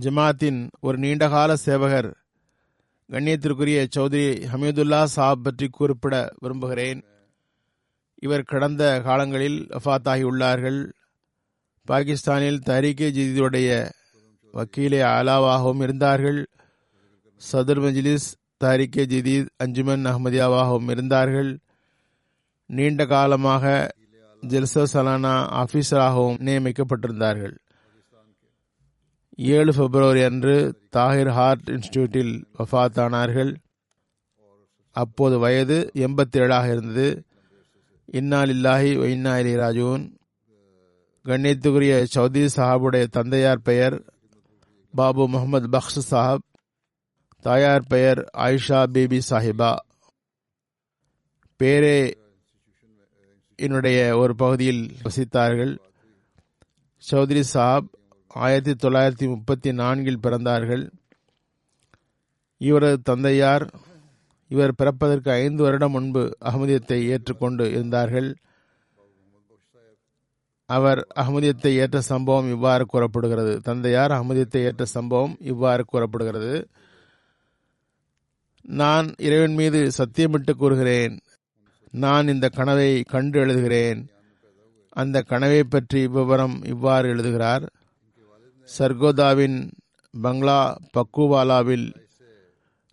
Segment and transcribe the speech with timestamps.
[0.00, 2.16] ஜமாத்தின் ஒரு நீண்டகால சேவகர்
[3.10, 7.04] கண்ணியத்திற்குரிய சௌத்ரி ஹமீதுல்லா சாப் பற்றி குறிப்பிட விரும்புகிறேன்.
[8.14, 10.92] இவர் கடந்த காலங்களில் வஃத்தாகியுள்ளார்கள்.
[11.84, 13.90] பாகிஸ்தானில் தஹரீகே ஜிதியுடைய
[14.52, 16.46] வக்கீலே ஆலாவாகவும் இருந்தார்கள்.
[17.52, 18.32] சதுர் மஜ்லிஸ்
[18.64, 21.58] தாரிகே ஜதீத் அஞ்சுமன் அஹமதியாவாகவும் இருந்தார்கள்.
[22.66, 23.94] நீண்ட காலமாக
[24.46, 27.56] ஜெல்சோ சலானா ஆபீசராகவும் நியமிக்கப்பட்டிருந்தார்கள்.
[29.36, 33.56] ஏழு பிப்ரவரி அன்று தாகிர் ஹார்ட் இன்ஸ்டியூட்டில் வஃத்தானார்கள்.
[34.90, 37.22] அப்போது வயது எண்பத்தி ஏழாக இருந்தது
[38.04, 38.90] இன்னால் இல்லாஹி
[39.38, 40.12] இலி ராஜூன்.
[41.24, 44.04] கண்ணியத்துக்குரிய சௌதி சாஹாபுடைய தந்தையார் பெயர்
[44.90, 46.44] பாபு முகமது பக்ஷ் சாஹப்.
[47.40, 49.76] தாயார் பெயர் ஆயிஷா பேபி சாஹிபா.
[51.60, 52.14] பேரே
[53.56, 55.78] என்னுடைய ஒரு பகுதியில் வசித்தார்கள்.
[57.10, 57.88] சௌத்ரி சாப்
[58.34, 60.90] ஆயிரத்தி தொள்ளாயிரத்தி முப்பத்தி நான்கில் பிறந்தார்கள்.
[62.58, 63.70] இவரது தந்தையார்
[64.48, 68.36] இவர் பிறப்பதற்கு ஐந்து வருடம் முன்பு அகமதியத்தை ஏற்றுக்கொண்டு இருந்தார்கள்.
[70.66, 73.60] அவர் அகமதியத்தை ஏற்ற சம்பவம் இவ்வாறு கூறப்படுகிறது.
[73.60, 76.68] தந்தையார் அகமதியத்தை ஏற்ற சம்பவம் இவ்வாறு கூறப்படுகிறது.
[78.62, 81.18] நான் இறைவன் மீது சத்தியமிட்டு கூறுகிறேன்.
[81.90, 84.06] நான் இந்த கனவை கண்டு எழுதுகிறேன்.
[84.88, 87.70] அந்த கனவை பற்றி விவரம் இவ்வாறு எழுதுகிறார்.
[88.78, 89.72] சர்கோதாவின்
[90.22, 91.94] பங்களா பக்குவாலாவில்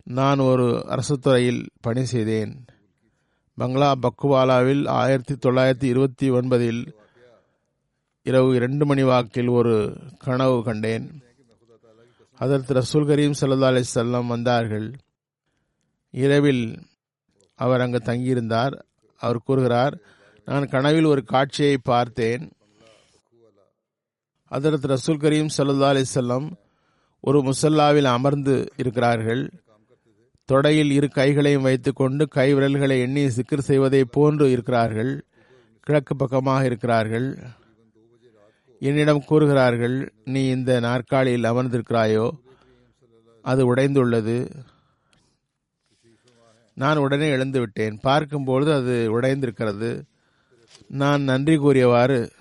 [0.04, 2.64] நான் ஒரு அரசு துறையில் பணி செய்தேன்.
[3.54, 6.92] பங்களா பக்குவாலாவில் ஆயிரத்தி தொள்ளாயிரத்தி இருபத்தி ஒன்பதில்
[8.22, 11.22] இரவு இரண்டு மணி வாக்கில் ஒரு கனவு கண்டேன்.
[12.34, 14.92] அதற்கு ரசூல் கரீம் சல்லா அலி செல்லம் வந்தார்கள்.
[16.10, 16.78] இரவில்
[17.54, 18.82] அவர் அங்கு தங்கியிருந்தார்.
[19.18, 19.98] அவர் கூறுகிறார்
[20.44, 22.50] நான் கனவில் ஒரு காட்சியை பார்த்தேன்.
[24.52, 26.52] அதரத் ரசூல் கரீம் சல்லா அலிசல்லாம்
[27.20, 29.50] ஒரு முசல்லாவில் அமர்ந்து இருக்கிறார்கள்.
[30.52, 35.24] தொடையில் இரு கைகளையும் வைத்துக்கொண்டு கை விரல்களை எண்ணி சிக்கர் செய்வதை போன்று இருக்கிறார்கள்.
[35.80, 37.38] கிழக்கு பக்கமாக இருக்கிறார்கள்.
[38.78, 42.30] என்னிடம் கூறுகிறார்கள் நீ இந்த நாற்காலியில் அமர்ந்திருக்கிறாயோ?
[43.42, 44.62] அது உடைந்துள்ளது.
[46.74, 47.98] நான் உடனே எழுந்துவிட்டேன்.
[48.00, 50.02] பார்க்கும்பொழுது அது உடைந்திருக்கிறது.
[50.88, 52.32] நான் நன்றி கூறியவாறு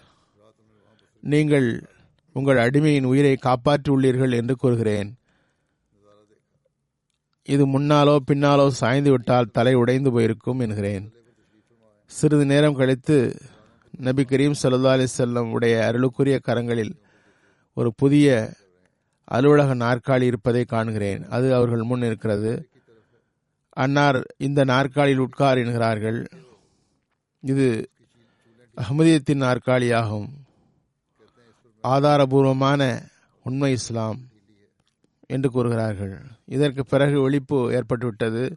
[1.19, 1.90] நீங்கள்
[2.33, 5.15] உங்கள் அடிமையின் உயிரை காப்பாற்றியுள்ளீர்கள் என்று கூறுகிறேன்.
[7.43, 11.13] இது முன்னாலோ பின்னாலோ சாய்ந்து விட்டால் தலை உடைந்து போயிருக்கும் என்கிறேன்.
[12.05, 13.35] சிறிது நேரம் கழித்து
[13.97, 16.93] நபி கரீம் சல்லா அலி செல்லம் உடைய அருளுக்குரிய கரங்களில்
[17.73, 18.53] ஒரு புதிய
[19.23, 21.27] அலுவலக நாற்காலி இருப்பதை காண்கிறேன்.
[21.27, 22.69] அது அவர்கள் முன் இருக்கிறது.
[23.69, 26.27] அன்னார் இந்த நாற்காலியில் உட்கார் என்கிறார்கள்.
[27.41, 27.89] இது
[28.77, 30.27] அகமதியத்தின் நாற்காலியாகும்.
[31.83, 33.01] ஆதாரபூர்வமான
[33.43, 34.19] உண்மை இஸ்லாம்
[35.27, 36.21] என்று கூறுகிறார்கள்.
[36.45, 38.55] இதற்கு பிறகு ஒழிப்பு ஏற்பட்டுவிட்டது.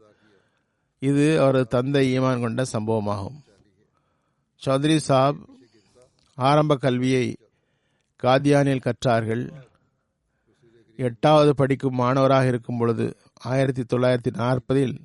[0.98, 3.38] இது அவரது தந்தை ஈமான் கொண்ட சம்பவமாகும்.
[4.66, 5.36] சௌத்ரி சாப்
[6.34, 7.36] ஆரம்ப கல்வியை
[8.22, 9.52] காதியானில் கற்றார்கள்.
[10.96, 14.98] எட்டாவது படிக்கும் மாணவராக இருக்கும் பொழுது ஆயிரத்தி தொள்ளாயிரத்தி நாற்பதில்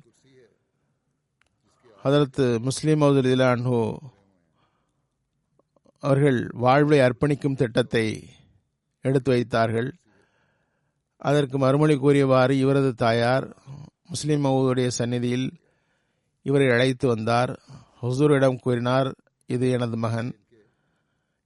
[2.02, 3.96] அதற்கு முஸ்லீம் அப்துல்லான்ஹூ
[6.00, 8.28] அவர்கள் வாழ்வை அர்ப்பணிக்கும் திட்டத்தை
[9.00, 9.92] எடுத்து வைத்தார்கள்.
[11.16, 13.56] அதற்கு மறுமொழி கூறியவாறு இவரது தாயார்
[14.08, 15.52] முஸ்லிம் மவுதுடைய சந்நிதியில்
[16.42, 17.60] இவரை அழைத்து வந்தார்.
[18.02, 19.14] ஹுசூரிடம் கூறினார்
[19.46, 20.34] இது எனது மகன்.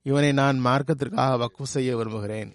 [0.01, 2.53] இவனை நான் மார்க்கத்திற்காக வக்கு செய்ய விரும்புகிறேன்.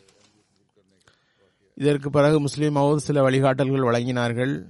[1.75, 4.65] இதற்கு பிறகு முஸ்லிம் மவுத் சில வழிகாட்டல்கள் வழங்கினார்கள்.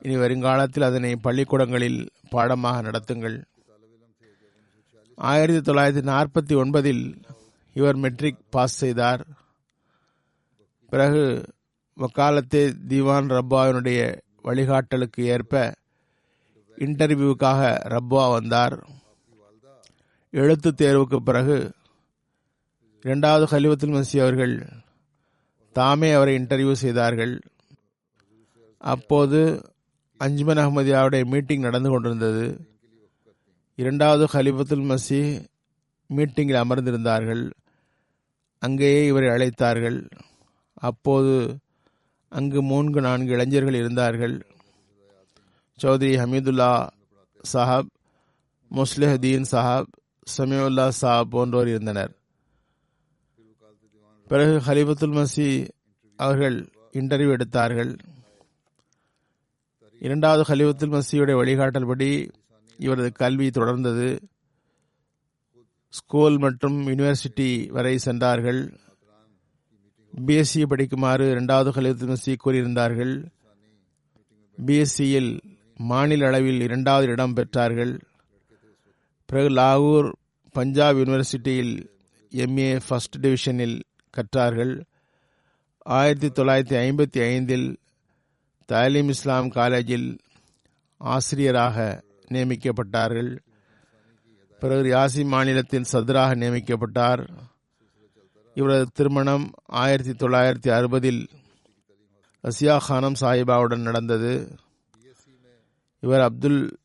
[0.00, 3.42] இனி வருங்காலத்தில் அதனை பள்ளிக்கூடங்களில் பாடமாக நடத்துங்கள்.
[5.16, 7.22] ஆயிரத்தி தொள்ளாயிரத்தி நாற்பத்தி ஒன்பதில்
[7.72, 9.26] இவர் மெட்ரிக் பாஸ் செய்தார்.
[10.88, 11.44] பிறகு
[11.96, 15.74] வக்காலத்தே திவான் ரப்பாவினுடைய வழிகாட்டலுக்கு ஏற்ப
[16.76, 18.86] இன்டர்வியூவுக்காக ரப்பா வந்தார்.
[20.30, 21.72] எழுத்து தேர்வுக்கு பிறகு
[23.02, 24.68] இரண்டாவது ஹலிவத்துல் மசி அவர்கள்
[25.72, 27.40] தாமே அவரை இன்டர்வியூ செய்தார்கள்.
[28.78, 29.70] அப்போது
[30.18, 32.75] அஞ்சுமன் அகமதியாவுடைய மீட்டிங் நடந்து கொண்டிருந்தது.
[33.76, 35.46] இரண்டாவது ஹலிபத்துல் மசி
[36.08, 37.50] மீட்டிங்கில் அமர்ந்திருந்தார்கள்.
[38.58, 40.10] அங்கேயே இவரை அழைத்தார்கள்.
[40.72, 41.58] அப்போது
[42.28, 44.46] அங்கு மூன்று நான்கு இளைஞர்கள் இருந்தார்கள்.
[45.82, 46.70] சௌத்ரி ஹமீதுல்லா
[47.52, 47.90] சாஹப்
[48.70, 49.92] முஸ்லிஹதீன் சாஹாப்
[50.36, 52.12] சமியுல்லா சாப் போன்றோர் இருந்தனர்.
[54.28, 55.68] பிறகு ஹலிபத்துல் மசி
[56.16, 57.96] அவர்கள் இன்டர்வியூ எடுத்தார்கள்.
[60.00, 62.10] இரண்டாவது ஹலிபத்துல் மசியுடைய வழிகாட்டல்படி
[62.78, 64.18] இவரது கல்வி தொடர்ந்தது.
[65.88, 68.78] ஸ்கூல் மற்றும் யூனிவர்சிட்டி வரை சென்றார்கள்.
[70.26, 73.26] பிஎஸ்சி படிக்குமாறு இரண்டாவது ஹலிஃபத்துல் மசி கூறியிருந்தார்கள்.
[74.66, 75.40] பிஎஸ்சியில்
[75.76, 78.00] மாநில அளவில் இரண்டாவது இடம் பெற்றார்கள்.
[79.26, 80.12] பிறகு லாகூர்
[80.52, 81.86] பஞ்சாப் யூனிவர்சிட்டியில்
[82.30, 83.80] எம்ஏ ஃபர்ஸ்ட் டிவிஷனில்
[84.10, 84.84] கற்றார்கள்.
[85.78, 87.78] ஆயிரத்தி தொள்ளாயிரத்தி ஐம்பத்தி ஐந்தில்
[88.66, 90.18] தாலீம் இஸ்லாம் காலேஜில்
[90.96, 93.38] ஆசிரியராக நியமிக்கப்பட்டார்கள்.
[94.60, 97.28] பிறகு யாசி மாநிலத்தின் சதராக நியமிக்கப்பட்டார்.
[98.54, 101.26] இவரது திருமணம் ஆயிரத்தி தொள்ளாயிரத்தி அறுபதில்
[102.42, 104.58] ரசியா கானம் சாஹிபாவுடன் நடந்தது.
[106.00, 106.78] இவர் அப்துல்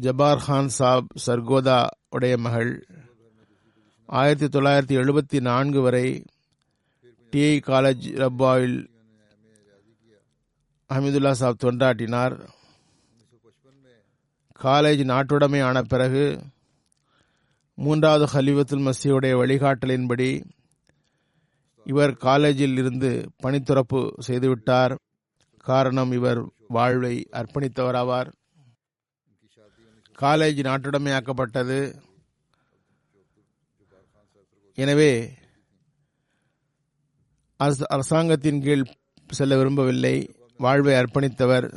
[0.00, 2.86] ஜபார் கான் சாப் சர்கோதா உடைய மகள்.
[4.06, 6.24] ஆயிரத்தி தொள்ளாயிரத்தி எழுபத்தி நான்கு வரை
[7.32, 8.88] டிஐ காலேஜ் ரப்பாவில்
[10.88, 12.48] ஹமீதுல்லா சாப் தொண்டாட்டினார்
[14.62, 16.24] காலேஜ் நாட்டுடைமை ஆன பிறகு
[17.78, 20.30] மூன்றாவது ஹலிவத்துல் மசியுடைய வழிகாட்டலின்படி
[21.86, 23.10] இவர் காலேஜில் இருந்து
[23.42, 24.94] பணித்துறப்பு செய்துவிட்டார்.
[25.66, 28.30] காரணம் இவர் வாழ்வை அர்ப்பணித்தவராவார்.
[30.22, 31.78] காலேஜ் நாட்டுடைமையாக்கப்பட்டது.
[34.74, 35.12] எனவே
[37.96, 38.90] அரசாங்கத்தின் கீழ்
[39.38, 40.16] செல்ல விரும்பவில்லை.
[40.58, 41.68] வாழ்வை அர்ப்பணித்தவர்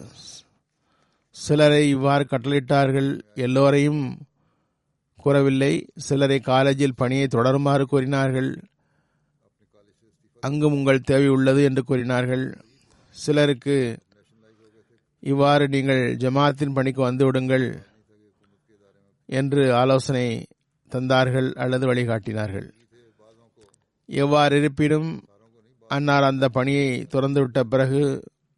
[1.36, 3.10] சிலரை இவ்வாறு கட்டளையிட்டார்கள்.
[3.36, 4.04] எல்லோரையும்
[5.18, 5.74] கூறவில்லை.
[5.98, 8.50] சிலரை காலேஜில் பணியை தொடருமாறு கூறினார்கள்.
[10.44, 12.46] அங்கும் உங்கள் தேவை உள்ளது என்று கூறினார்கள்.
[13.16, 13.78] சிலருக்கு
[15.24, 17.68] இவ்வாறு நீங்கள் ஜமாத்தின் பணிக்கு வந்துவிடுங்கள்
[19.30, 20.28] என்று ஆலோசனை
[20.92, 22.68] தந்தார்கள் அல்லது வழிகாட்டினார்கள்.
[24.10, 25.10] எவ்வாறு இருப்பினும்
[25.90, 28.02] அன்னார் அந்த பணியை துறந்துவிட்ட பிறகு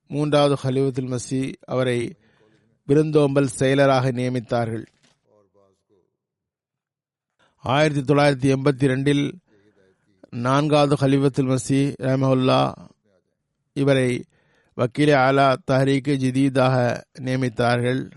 [0.10, 2.00] மூன்றாவது ஹலிவத்துல் மசி அவரை
[2.84, 4.86] விருந்தோம்பல் செயலராக நியமித்தார்கள்.
[7.58, 9.34] ஆயிரத்தி தொள்ளாயிரத்தி எண்பத்தி ரெண்டில்
[10.30, 12.74] நான்காவது ஹலிஃபத்துல் மசி ரஹமஹுல்லா
[13.74, 14.24] இவரை
[14.74, 18.12] வக்கீலே ஆலா தஹரீக்கு ஜதீதாக நியமித்தார்கள்.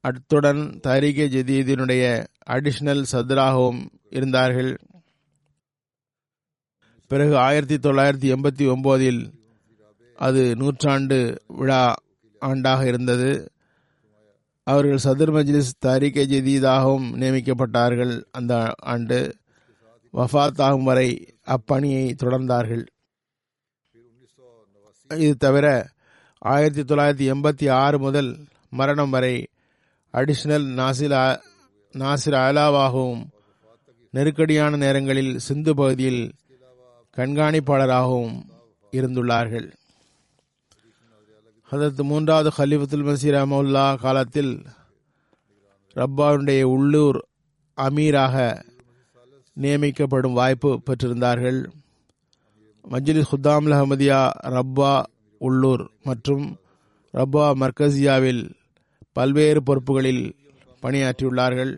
[0.00, 4.78] அத்துடன் தஹரீகே ஜதீதினுடைய அடிஷனல் சத்ராகவும் இருந்தார்கள்.
[7.06, 9.32] பிறகு ஆயிரத்தி தொள்ளாயிரத்தி எண்பத்தி ஒன்பதில்
[10.16, 11.94] அது நூற்றாண்டு விழா
[12.42, 13.30] ஆண்டாக இருந்தது.
[14.66, 19.18] அவர்கள் சதுர் மஜ்லிஸ் தாரிகே ஜதீதாகவும் நியமிக்கப்பட்டார்கள் அந்த ஆண்டு.
[20.12, 21.08] வஃத்தாகும் வரை
[21.46, 22.84] அப்பணியை தொடர்ந்தார்கள்.
[25.08, 25.66] இது தவிர
[26.38, 28.30] ஆயிரத்தி தொள்ளாயிரத்தி எண்பத்தி ஆறு முதல்
[28.70, 29.34] மரணம் வரை
[30.12, 31.16] அடிஷனல் நாசில்
[31.98, 33.22] நாசிர் அலாவாகவும்
[34.10, 36.22] நெருக்கடியான நேரங்களில் சிந்து பகுதியில்
[37.16, 38.34] கண்காணிப்பாளராகவும்
[38.90, 39.68] இருந்துள்ளார்கள்.
[41.72, 44.66] அதற்கு மூன்றாவது ஹலிஃபத்துல் மசீர் அஹமுல்லா காலத்தில்
[45.94, 47.18] ரப்பாவுடைய உள்ளூர்
[47.76, 48.64] அமீராக
[49.60, 51.64] நியமிக்கப்படும் வாய்ப்பு பெற்றிருந்தார்கள்.
[52.90, 55.02] மஜ்லிஸ் ஹுத்தாம் அஹமதியா ரப்பா
[55.38, 56.58] உள்ளூர் மற்றும்
[57.14, 58.50] ரப்பா மர்கசியாவில்
[59.12, 60.34] பல்வேறு பொறுப்புகளில்
[60.82, 61.76] பணியாற்றியுள்ளார்கள்.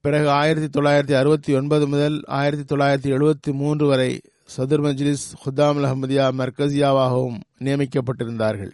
[0.00, 4.20] பிறகு ஆயிரத்தி தொள்ளாயிரத்தி அறுபத்தி ஒன்பது முதல் ஆயிரத்தி தொள்ளாயிரத்தி எழுபத்தி மூன்று வரை
[4.56, 8.72] சதுர் மஜ்லிஸ் ஹுதாம் அஹமதியா மர்கசியாவாகவும் நியமிக்கப்பட்டிருந்தார்கள்.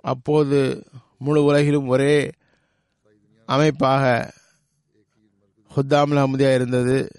[0.00, 0.86] அப்போது
[1.18, 2.30] முழு உலகிலும் ஒரே
[3.46, 4.32] அமைப்பாக
[5.76, 7.10] ஹுத்தாம் அஹமதியா இருந்தது.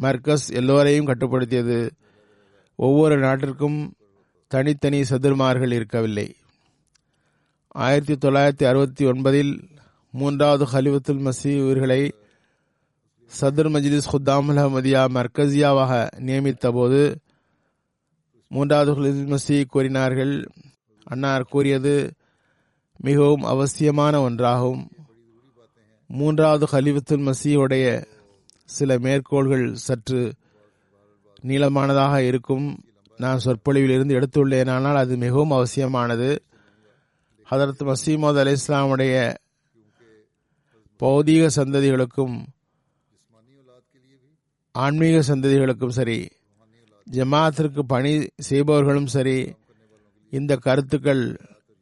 [0.00, 1.90] மர்கஸ் எல்லோரையும் கட்டுப்படுத்தியது.
[2.76, 3.92] ஒவ்வொரு நாட்டிற்கும்
[4.48, 6.36] தனித்தனி சதுர்மார்கள் இருக்கவில்லை.
[7.68, 9.68] ஆயிரத்தி தொள்ளாயிரத்தி அறுபத்தி ஒன்பதில்
[10.10, 12.12] மூன்றாவது ஹலிவத்துல் மசி உயிர்களை
[13.26, 17.18] சதுர் மஜ்லிஸ் குத்தாமுல் அஹமதியா மர்கசியாவாக நியமித்த போது
[18.48, 20.50] மூன்றாவது ஹலிஃபுல் மசி கூறினார்கள்
[21.04, 22.12] அன்னார் கூறியது
[22.96, 24.88] மிகவும் அவசியமான ஒன்றாகும்.
[26.06, 28.04] மூன்றாவது ஹலிஃபத்துல் மசியுடைய
[28.64, 30.32] சில மேற்கோள்கள் சற்று
[31.42, 32.84] நீளமானதாக இருக்கும்.
[33.16, 36.42] நான் சொற்பொழிவில் இருந்து எடுத்துள்ளேன் ஆனால் அது மிகவும் அவசியமானது.
[37.50, 39.36] ஹதரத் மசீமது அலி இஸ்லாமுடைய
[41.00, 42.36] பௌதீக சந்ததிகளுக்கும்
[44.84, 46.18] ஆன்மீக சந்ததிகளுக்கும் சரி
[47.06, 48.12] ஜமாத்திற்கு பணி
[48.48, 49.38] செய்பவர்களும் சரி
[50.32, 51.24] இந்த கருத்துக்கள்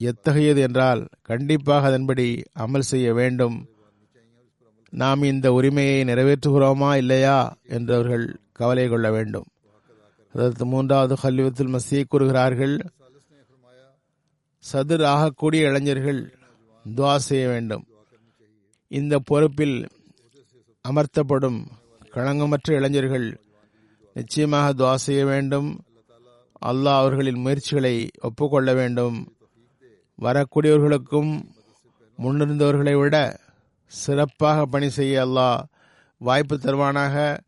[0.00, 2.26] எத்தகையது என்றால் கண்டிப்பாக அதன்படி
[2.64, 3.56] அமல் செய்ய வேண்டும்.
[4.92, 7.38] நாம் இந்த உரிமையை நிறைவேற்றுகிறோமா இல்லையா
[7.76, 9.46] என்றவர்கள் கவலை கொள்ள வேண்டும்.
[10.34, 12.76] அதற்கு மூன்றாவது கல்வியத்தில் மசியை கூறுகிறார்கள்
[14.64, 16.20] சதுர் ஆகக்கூடிய இளைஞர்கள்
[16.84, 17.84] துவா செய்ய வேண்டும்.
[18.90, 19.76] இந்த பொறுப்பில்
[20.84, 21.60] அமர்த்தப்படும்
[22.14, 23.40] களங்கமற்ற இளைஞர்கள்
[24.14, 25.80] நிச்சயமாக துவா செய்ய வேண்டும்.
[26.66, 29.32] அல்லாஹ் அவர்களின் முயற்சிகளை ஒப்புக்கொள்ள வேண்டும்.
[30.22, 31.42] வரக்கூடியவர்களுக்கும்
[32.22, 33.40] முன்னிருந்தவர்களை விட
[33.86, 35.62] சிறப்பாக பணி செய்ய அல்லாஹ்
[36.18, 37.38] வாய்ப்பு தருவானாக.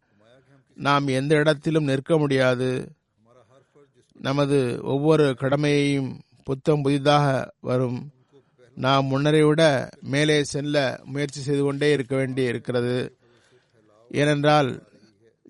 [0.75, 2.93] நாம் எந்த இடத்திலும் நிற்க முடியாது.
[4.13, 8.11] நமது ஒவ்வொரு கடமையையும் புத்தம் புதிதாக வரும்.
[8.75, 13.16] நாம் முன்னரை விட மேலே செல்ல முயற்சி செய்து கொண்டே இருக்க வேண்டி இருக்கிறது
[14.09, 14.83] ஏனென்றால்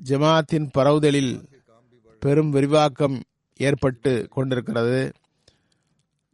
[0.05, 1.49] ஜமாத்தின் பரவுதலில்
[2.21, 3.23] பெரும் விரிவாக்கம்
[3.57, 5.13] ஏற்பட்டு கொண்டிருக்கிறது.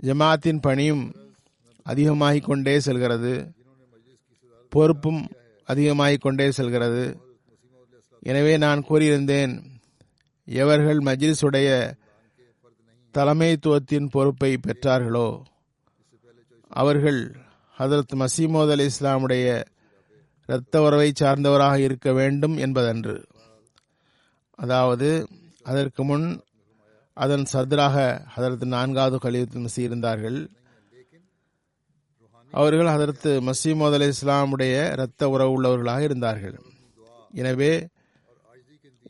[0.02, 1.14] ஜமாத்தின் பணியும்
[1.82, 3.52] அதிகமாகிக் கொண்டே செல்கிறது.
[4.68, 5.30] பொறுப்பும்
[5.64, 7.20] அதிகமாகிக் கொண்டே செல்கிறது.
[8.18, 9.64] எனவே நான் கூறியிருந்தேன்
[10.44, 11.92] எவர்கள் மஜ்லிஸுடைய
[13.14, 15.42] தலைமைத்துவத்தின் பொறுப்பை பெற்றார்களோ
[16.68, 17.36] அவர்கள்
[17.78, 19.64] ஹதரத் மசீமோத் அலி இஸ்லாமுடைய
[20.52, 23.16] இரத்த உறவை சார்ந்தவராக இருக்க வேண்டும் என்பதன்று.
[24.58, 25.08] அதாவது
[25.70, 26.26] அதற்கு முன்
[27.16, 27.96] அதன் சர்தராக
[28.36, 30.38] அதற்கு நான்காவது கலியத்து மசி இருந்தார்கள்.
[32.52, 36.56] அவர்கள் அதற்கு மசீமோத் அலி இஸ்லாமுடைய இரத்த உறவு உள்ளவர்களாக இருந்தார்கள்.
[37.40, 37.72] எனவே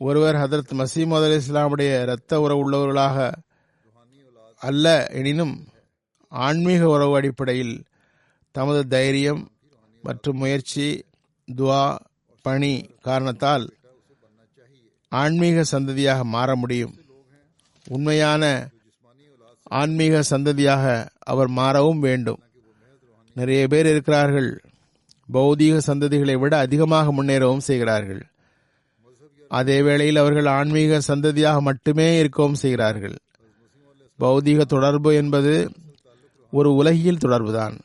[0.07, 3.17] ஒருவர் ஹதரத் மசீமோத் அலி இஸ்லாமுடைய இரத்த உறவு உள்ளவர்களாக
[4.61, 4.87] அல்ல
[5.19, 5.55] எனினும்
[6.31, 7.75] ஆன்மீக உறவு அடிப்படையில்
[8.55, 9.41] தமது தைரியம்
[10.03, 10.85] மற்றும் முயற்சி
[11.51, 11.95] துவா
[12.41, 13.69] பணி காரணத்தால்
[15.09, 16.93] ஆன்மீக சந்ததியாக மாற முடியும்.
[17.89, 18.69] உண்மையான
[19.63, 22.39] ஆன்மீக சந்ததியாக அவர் மாறவும் வேண்டும்.
[23.33, 24.61] நிறைய பேர் இருக்கிறார்கள்.
[25.33, 28.21] பௌதீக சந்ததிகளை விட அதிகமாக முன்னேறவும் செய்கிறார்கள்.
[29.49, 33.15] அதே வேளையில் அவர்கள் ஆன்மீக சந்ததியாக மட்டுமே இருக்கவும் செய்கிறார்கள்.
[34.19, 35.71] பௌதீக தொடர்பு என்பது
[36.51, 37.79] ஒரு உலகியல் தொடர்புதான்.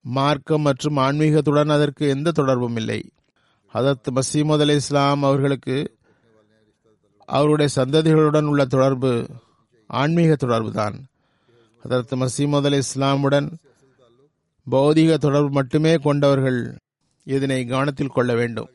[0.00, 3.10] மார்க்கம் மற்றும் ஆன்மீகத்துடன் அதற்கு எந்த தொடர்பும் இல்லை.
[3.74, 5.96] ஹதத் மசீமது அலி இஸ்லாம் அவர்களுக்கு
[7.24, 9.28] அவருடைய சந்ததிகளுடன் உள்ள தொடர்பு
[9.86, 11.06] ஆன்மீக தொடர்பு தான்.
[11.84, 13.52] ஹதரத் மசீமது அலி இஸ்லாமுடன்
[14.70, 16.76] பௌதீக தொடர்பு மட்டுமே கொண்டவர்கள்
[17.24, 18.68] இதனை கவனத்தில் கொள்ள வேண்டும்.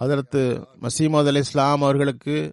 [0.00, 2.52] ஹதரத்து மசீமது அலி இஸ்லாம் அவர்களுக்கு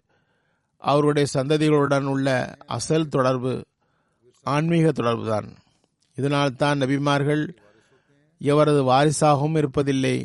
[0.78, 3.64] அவருடைய சந்ததிகளுடன் உள்ள அசல் தொடர்பு
[4.42, 5.56] ஆன்மீக தொடர்புதான்
[6.16, 7.42] இதனால்தான் நபிமார்கள்
[8.40, 10.16] எவரது வாரிசாகவும் இருப்பதில்லை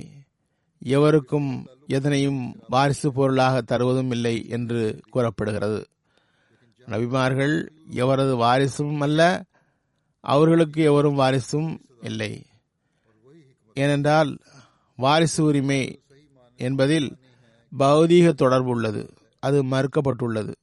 [0.80, 1.50] எவருக்கும்
[1.88, 5.88] எதனையும் வாரிசு பொருளாக தருவதும் இல்லை என்று கூறப்படுகிறது.
[6.88, 7.56] நபிமார்கள்
[7.94, 9.44] எவரது வாரிசும் அல்ல
[10.24, 12.32] அவர்களுக்கு எவரும் வாரிசும் இல்லை.
[13.74, 14.38] ஏனென்றால்
[14.96, 16.02] வாரிசு உரிமை
[16.60, 17.10] என்பதில்
[17.80, 19.04] பௌதீக தொடர்பு உள்ளது
[19.40, 20.54] அது மறுக்கப்பட்டுள்ளது.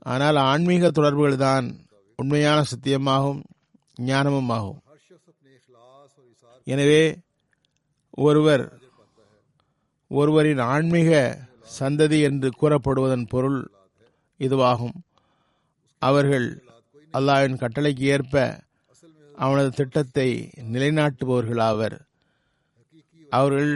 [0.00, 1.66] ஆனால் ஆன்மீக தொடர்புகள் தான்
[2.16, 3.42] உண்மையான சத்தியமாகும்
[4.06, 4.80] ஞானமும் ஆகும்
[6.66, 7.02] எனவே
[8.10, 8.64] ஒருவர்
[10.10, 11.10] ஒருவரின் ஆன்மீக
[11.78, 13.58] சந்ததி என்று கூறப்படுவதன் பொருள்
[14.40, 14.96] இதுவாகும்.
[16.02, 16.46] அவர்கள்
[17.14, 18.64] அல்லாவின் கட்டளைக்கு ஏற்ப
[19.34, 20.28] அவனது திட்டத்தை
[20.72, 21.96] நிலைநாட்டுபவர்கள் ஆவர்
[23.30, 23.72] அவர்கள்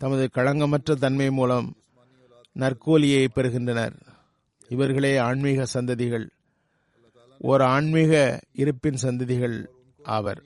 [0.00, 1.68] தமது களங்கமற்ற தன்மை மூலம்
[2.56, 3.96] நற்கூலியை பெறுகின்றனர்.
[4.68, 6.26] இவர்களே ஆன்மீக சந்ததிகள்.
[7.42, 9.66] ஓர் ஆன்மீக இருப்பின் சந்ததிகள்
[10.02, 10.44] ஆவர்.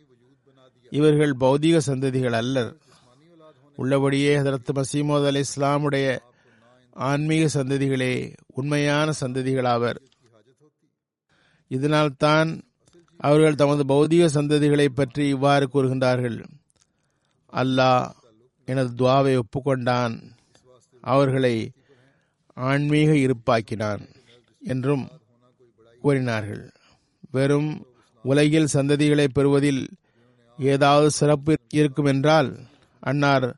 [0.91, 2.77] இவர்கள் பௌதீக சந்ததிகள் அல்லர்.
[3.77, 6.19] உள்ளபடியே ஹதரத் மசீமோத் அலி இஸ்லாமுடைய
[6.93, 9.97] ஆன்மீக சந்ததிகளே உண்மையான சந்ததிகளாவர்
[11.69, 12.63] இதனால் தான்
[13.17, 16.45] அவர்கள் தமது பௌதீக சந்ததிகளை பற்றி இவ்வாறு கூறுகின்றார்கள்.
[17.53, 18.11] அல்லாஹ்
[18.65, 20.15] எனது துவாவை ஒப்புக்கொண்டான்.
[21.01, 21.71] அவர்களை
[22.55, 24.03] ஆன்மீக இருப்பாக்கினான்
[24.63, 25.09] என்றும்
[26.01, 26.74] கூறினார்கள்.
[27.35, 27.71] வெறும்
[28.25, 29.83] உலகில் சந்ததிகளை பெறுவதில்
[30.59, 32.51] ஏதாவது சிறப்பு இருக்கும் என்றால்
[33.03, 33.49] அன்னார்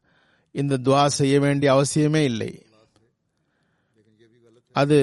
[0.54, 2.50] இந்த துவா செய்ய வேண்டிய அவசியமே இல்லை.
[4.76, 4.98] அது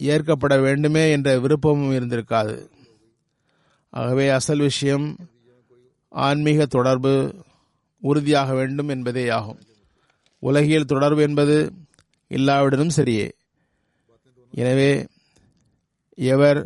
[0.00, 2.56] ஏற்கப்பட வேண்டுமே என்ற விருப்பமும் இருந்திருக்காது.
[3.92, 5.06] ஆகவே அசல் விஷயம்
[6.12, 7.12] ஆன்மீக தொடர்பு
[8.02, 9.60] உறுதியாக வேண்டும் என்பதே ஆகும்.
[10.42, 11.56] உலகியல் தொடர்பு என்பது
[12.30, 13.28] இல்லாவிடனும் சரியே.
[14.52, 14.90] எனவே
[16.18, 16.60] எவர்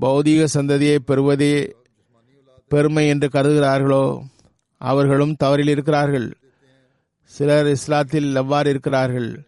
[0.00, 1.76] பௌதீக சந்ததியை பெறுவதே
[2.68, 4.20] பெருமை என்று கருதுகிறார்களோ?
[4.78, 6.32] அவர்களும் தவறில் இருக்கிறார்கள்.
[7.24, 9.44] சிலர் இஸ்லாத்தில் எவ்வாறு இருக்கிறார்கள்.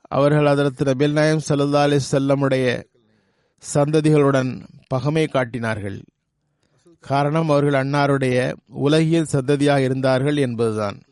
[0.00, 2.82] அவர்கள் அதற்கு நபில் நாயம் சல்லா அலி செல்லமுடைய
[3.74, 4.62] சந்ததிகளுடன்
[4.94, 6.02] பகமை காட்டினார்கள்.
[7.00, 11.02] காரணம் அவர்கள் அன்னாருடைய உலகியல் சந்ததியாக இருந்தார்கள் என்பதுதான்.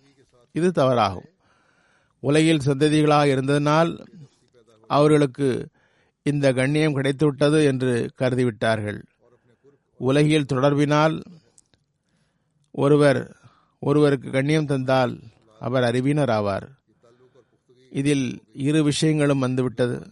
[0.53, 1.29] இது தவறாகும்.
[2.21, 4.07] உலகில் சந்ததிகளாக இருந்ததனால்
[4.87, 5.69] அவர்களுக்கு
[6.23, 9.01] இந்த கண்ணியம் கிடைத்துவிட்டது என்று கருதிவிட்டார்கள்.
[10.01, 11.23] உலகியல் தொடர்பினால்
[12.71, 13.37] ஒருவர்
[13.83, 15.21] ஒருவருக்கு கண்ணியம் தந்தால்
[15.61, 16.67] அவர் அறிவினர் ஆவார்.
[17.91, 20.07] இதில் இரு விஷயங்களும் வந்துவிட்டது.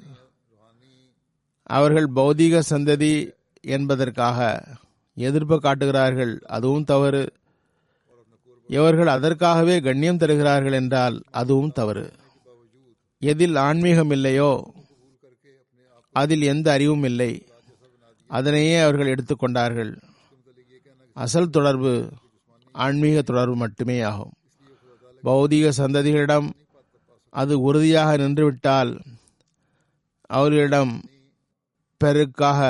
[1.62, 4.38] அவர்கள் பௌதீக சந்ததி என்பதற்காக
[5.14, 7.32] எதிர்ப்பு காட்டுகிறார்கள் அதுவும் தவறு.
[8.68, 12.12] இவர்கள் அதற்காகவே கண்ணியம் தருகிறார்கள் என்றால் அதுவும் தவறு.
[13.22, 14.52] எதில் ஆன்மீகம் இல்லையோ
[16.20, 17.32] அதில் எந்த அறிவும் இல்லை.
[18.30, 19.92] அதனையே அவர்கள் எடுத்துக்கொண்டார்கள்.
[21.16, 21.92] அசல் தொடர்பு
[22.74, 24.32] ஆன்மீக தொடர்பு மட்டுமே ஆகும்.
[25.24, 26.48] பௌதீக சந்ததிகளிடம்
[27.32, 28.92] அது உறுதியாக நின்றுவிட்டால்
[30.30, 30.92] அவர்களிடம்
[32.00, 32.60] பெருக்காக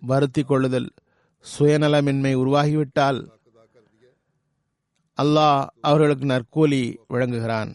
[0.00, 0.88] வருத்தி கொள்ளுதல்
[1.44, 3.20] சுயநலமின்மை உருவாகிவிட்டால்
[5.18, 7.72] அல்லாஹ் அவர்களுக்கு நற்கூலி வழங்குகிறான்.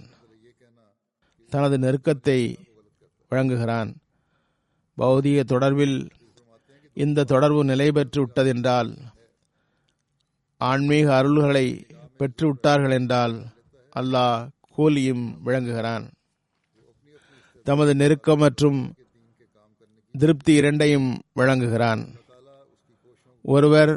[1.52, 2.40] தனது நெருக்கத்தை
[3.32, 3.92] வழங்குகிறான்.
[4.98, 5.98] பௌதிக தொடர்பில்
[6.98, 8.92] இந்த தொடர்பு நிலை பெற்று விட்டதென்றால்
[10.62, 11.66] ஆன்மீக அருள்களை
[12.18, 13.36] பெற்று விட்டார்கள் என்றால்
[13.96, 16.06] அல்லாஹ் கூலியும் விளங்குகிறான்.
[17.66, 18.80] தமது நெருக்கம் மற்றும்
[20.16, 22.02] திருப்தி இரண்டையும் வழங்குகிறான்
[23.46, 23.94] ஒருவர்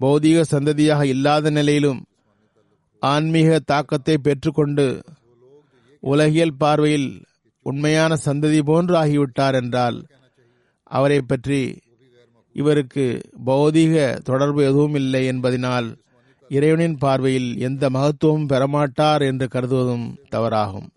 [0.00, 2.00] பௌதீக சந்ததியாக இல்லாத நிலையிலும்
[3.02, 4.86] ஆன்மீக தாக்கத்தை பெற்றுக்கொண்டு
[6.02, 7.08] உலகியல் பார்வையில்
[7.66, 9.98] உண்மையான சந்ததி போன்று ஆகிவிட்டார் என்றால்
[10.90, 11.60] அவரை பற்றி
[12.56, 13.04] இவருக்கு
[13.46, 15.88] பௌதீக தொடர்பு எதுவும் இல்லை என்பதனால்
[16.50, 20.88] இறைவனின் பார்வையில் எந்த மகத்துவமும் பெறமாட்டார் என்று கருதுவதும் தவறாகும்.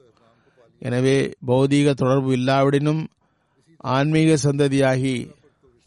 [0.81, 3.01] எனவே பௌதீக தொடர்பு இல்லாவிடனும்
[3.95, 5.15] ஆன்மீக சந்ததியாகி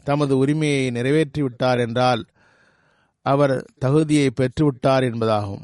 [0.03, 2.21] தமது உரிமையை நிறைவேற்றிவிட்டார் என்றால்
[3.25, 5.63] அவர் தகுதியை பெற்றுவிட்டார் என்பதாகும்.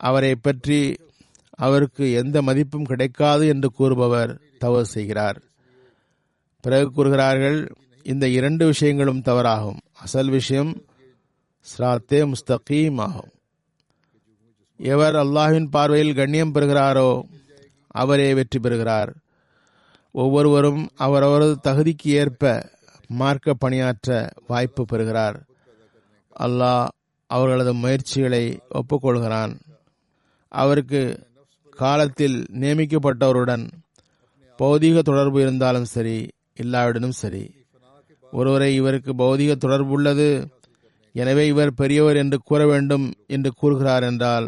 [0.00, 0.80] அவரை பற்றி
[1.58, 5.38] அவருக்கு எந்த மதிப்பும் கிடைக்காது என்று கூறுபவர் தவறு செய்கிறார்.
[6.60, 7.58] பிறகு கூறுகிறார்கள்
[8.06, 9.80] இந்த இரண்டு விஷயங்களும் தவறாகும்.
[10.02, 10.72] அசல் விஷயம்
[11.66, 13.32] ஸ்ராத்தே முஸ்தகீம் ஆகும்
[14.80, 17.10] எவர் அல்லாஹின் பார்வையில் கண்ணியம் பெறுகிறாரோ
[17.86, 19.10] அவரே வெற்றி பெறுகிறார்.
[20.14, 22.52] ஒவ்வொருவரும் அவரவரது தகுதிக்கு ஏற்ப
[23.06, 25.36] மார்க்க பணியாற்ற வாய்ப்பு பெறுகிறார்.
[26.40, 26.88] அல்லாஹ்
[27.30, 28.44] அவர்களது முயற்சிகளை
[28.74, 29.52] ஒப்புக்கொள்கிறான்.
[30.52, 31.02] அவருக்கு
[31.70, 33.64] காலத்தில் நியமிக்கப்பட்டவருடன்
[34.58, 36.18] பௌதீக தொடர்பு இருந்தாலும் சரி
[36.62, 37.44] இல்லாவிடனும் சரி.
[38.32, 40.28] ஒருவரை இவருக்கு பௌதீக தொடர்பு உள்ளது
[41.14, 44.46] எனவே இவர் பெரியவர் என்று கூற வேண்டும் என்று கூறுகிறார் என்றால்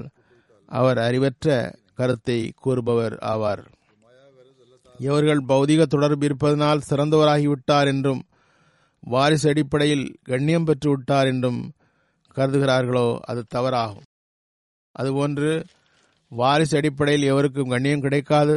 [0.69, 1.47] அவர் அறிவற்ற
[1.99, 3.63] கருத்தை கூறுபவர் ஆவார்.
[4.99, 8.23] இவர்கள் பௌதிக தொடர்பு இருப்பதனால் சிறந்தவராகிவிட்டார் என்றும்
[9.03, 11.61] வாரிசு அடிப்படையில் கண்ணியம் பெற்று விட்டார் என்றும்
[12.37, 14.07] கருதுகிறார்களோ அது தவறாகும்.
[14.95, 15.51] அதுபோன்று
[16.33, 18.57] வாரிசு அடிப்படையில் எவருக்கும் கண்ணியம் கிடைக்காது.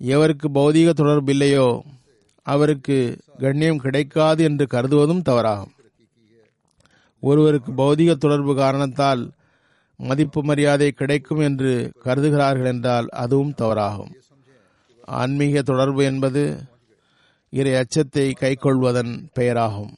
[0.00, 1.84] எவருக்கு பௌதீக தொடர்பு இல்லையோ
[2.42, 5.72] அவருக்கு கண்ணியம் கிடைக்காது என்று கருதுவதும் தவறாகும்.
[7.20, 9.32] ஒருவருக்கு பௌதீக தொடர்பு காரணத்தால்
[9.96, 14.12] மதிப்பு மரியாதை கிடைக்கும் என்று கருதுகிறார்கள் என்றால் அதுவும் தவறாகும்.
[15.04, 16.42] ஆன்மீக தொடர்பு என்பது
[17.50, 19.92] இறை அச்சத்தை கைக்கொள்வதன் பெயராகும்.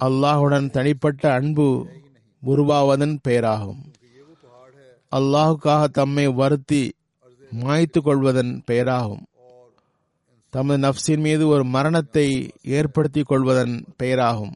[0.00, 1.88] அல்லாஹுடன் தனிப்பட்ட அன்பு
[2.42, 3.80] உருவாவதன் பெயராகும்.
[5.12, 6.82] அல்லாஹுக்காக தம்மை வருத்தி
[7.50, 9.26] மாய்த்து கொள்வதன் பெயராகும்.
[10.50, 14.52] தமது நப்சின் மீது ஒரு மரணத்தை ஏற்படுத்திக் கொள்வதன் பெயராகும்.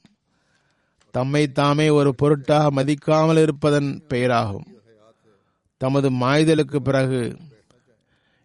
[1.11, 4.65] தம்மை தாமே ஒரு பொருட்டாக மதிக்காமல் இருப்பதன் பெயராகும்.
[5.77, 7.37] தமது மாய்தலுக்கு பிறகு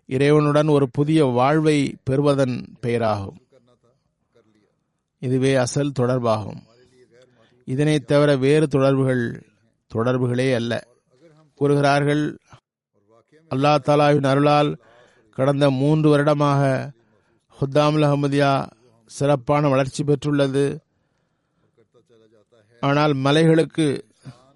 [0.08, 3.38] இறைவனுடன் ஒரு புதிய வாழ்வை பெறுவதன் பெயராகும்.
[5.20, 6.62] இதுவே அசல் தொடர்பாகும்.
[7.66, 9.46] இதனைத் தவிர வேறு தொடர்புகள்
[9.96, 10.88] தொடர்புகளே அல்ல.
[11.56, 12.38] கூறுகிறார்கள்
[13.52, 14.70] அல்லா தாலாவின் அருளால்
[15.38, 16.94] கடந்த மூன்று வருடமாக
[17.60, 18.52] ஹுத்தாமுல் அஹமதியா
[19.06, 20.66] சிறப்பான வளர்ச்சி பெற்றுள்ளது.
[22.82, 23.88] ஆனால் மலைகளுக்கு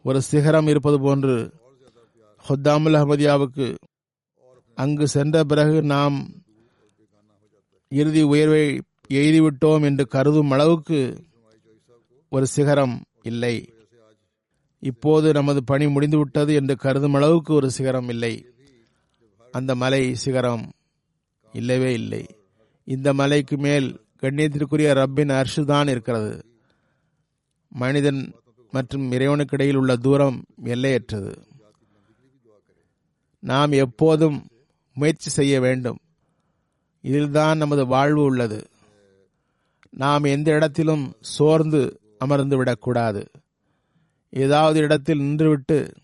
[0.03, 1.35] ஒரு சிகரம் இருப்பது போன்று
[2.45, 3.67] ஹுத்தாமுல் அஹமதியாவுக்கு
[4.77, 6.17] அங்கு சென்ற பிறகு நாம்
[7.87, 8.65] இறுதி உயர்வை
[9.09, 10.99] எய்திவிட்டோம் என்று கருதும் அளவுக்கு
[12.29, 13.55] ஒரு சிகரம் இல்லை.
[14.79, 18.33] இப்போது நமது பணி முடிந்துவிட்டது என்று கருதும் அளவுக்கு ஒரு சிகரம் இல்லை.
[19.51, 20.71] அந்த மலை சிகரம்.
[21.51, 22.25] இல்லவே இல்லை.
[22.83, 26.45] இந்த மலைக்கு மேல் கண்ணியத்திற்குரிய ரப்பின் அர்ஷு தான் இருக்கிறது.
[27.69, 28.35] மனிதன்
[28.71, 31.47] மற்றும் இறைவனுக்கு இடையில் உள்ள தூரம் எல்லையற்றது.
[33.39, 34.47] நாம் எப்போதும்
[34.93, 35.97] முயற்சி செய்ய வேண்டும்.
[37.01, 38.69] இதில்தான் நமது வாழ்வு உள்ளது.
[39.89, 43.31] நாம் எந்த இடத்திலும் சோர்ந்து அமர்ந்து விடக்கூடாது.
[44.29, 45.95] ஏதாவது இடத்தில் நின்றுவிட்டு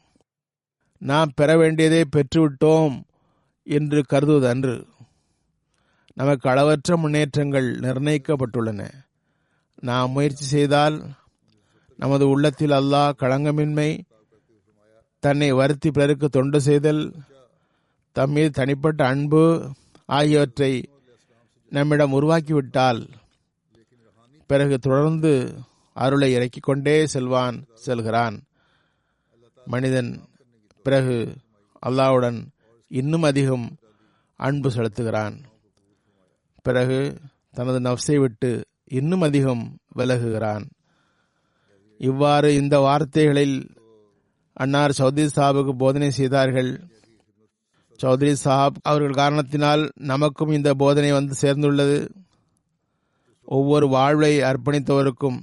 [0.98, 3.02] நாம் பெற வேண்டியதை பெற்றுவிட்டோம்
[3.76, 4.76] என்று கருதுவதன்று
[6.14, 8.82] நமக்கு அளவற்ற முன்னேற்றங்கள் நிர்ணயிக்கப்பட்டுள்ளன.
[9.82, 10.98] நாம் முயற்சி செய்தால்
[11.96, 13.90] நமது உள்ளத்தில் அல்லாஹ் களங்கமின்மை
[15.24, 17.04] தன்னை வருத்தி பிறருக்கு தொண்டு செய்தல்
[18.16, 19.44] தம் மீது தனிப்பட்ட அன்பு
[20.18, 20.74] ஆகியவற்றை
[21.72, 23.02] நம்மிடம் உருவாக்கிவிட்டால்
[24.50, 25.32] பிறகு தொடர்ந்து
[25.96, 28.36] அருளை இறக்கிக் கொண்டே செல்வான் செல்கிறான்.
[29.66, 30.12] மனிதன்
[30.86, 31.18] பிறகு
[31.86, 32.40] அல்லாவுடன்
[32.88, 33.78] இன்னும் அதிகம்
[34.36, 35.36] அன்பு செலுத்துகிறான்.
[36.62, 37.18] பிறகு
[37.52, 40.66] தனது நப்சை விட்டு இன்னும் அதிகம் விலகுகிறான்.
[41.98, 43.76] இவ்வாறு இந்த வார்த்தைகளில்
[44.54, 46.82] அன்னார் சௌத்ரி சாஹாபுக்கு போதனை செய்தார்கள்.
[48.04, 52.10] சௌத்ரி சாஹாப் அவர்கள் காரணத்தினால் நமக்கும் இந்த போதனை வந்து சேர்ந்துள்ளது.
[53.46, 55.42] ஒவ்வொரு வாழ்வை அர்ப்பணித்தவருக்கும்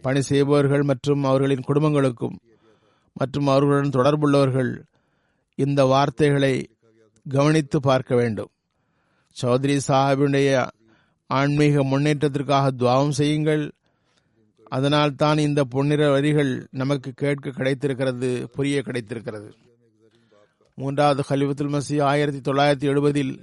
[0.00, 2.36] பணி செய்பவர்கள் மற்றும் அவர்களின் குடும்பங்களுக்கும்
[3.12, 4.82] மற்றும் அவர்களுடன் தொடர்புள்ளவர்கள்
[5.54, 6.70] இந்த வார்த்தைகளை
[7.28, 8.48] கவனித்து பார்க்க வேண்டும்.
[9.42, 10.68] சௌத்ரி சாஹிபுடைய
[11.26, 13.72] ஆன்மீக முன்னேற்றத்திற்காக துவாவம் செய்யுங்கள்.
[14.64, 19.54] அதனால் தான் இந்த பொன்னிற வரிகள் நமக்கு கேட்க கிடைத்திருக்கிறது புரிய கிடைத்திருக்கிறது.
[20.74, 23.38] மூன்றாவது ஹலிஃபத்துல் மசி ஆயிரத்தி தொள்ளாயிரத்தி எழுபதில்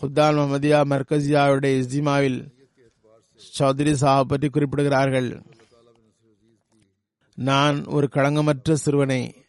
[0.00, 2.50] ஹுத்தான் மஹமதியா மர்கசியாவுடைய இஸ்திமாவில்
[3.58, 5.42] சௌத்ரி சாஹப் பற்றி குறிப்பிடுகிறார்கள்.
[7.34, 9.44] நான் ஒரு களங்கமற்ற சிறுவனை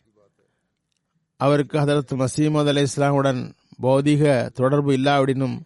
[1.38, 5.60] அவருக்கு ஹதரத் மசீமது அலி இஸ்லாமுடன் பௌதிக தொடர்பு இல்லாவிடனும்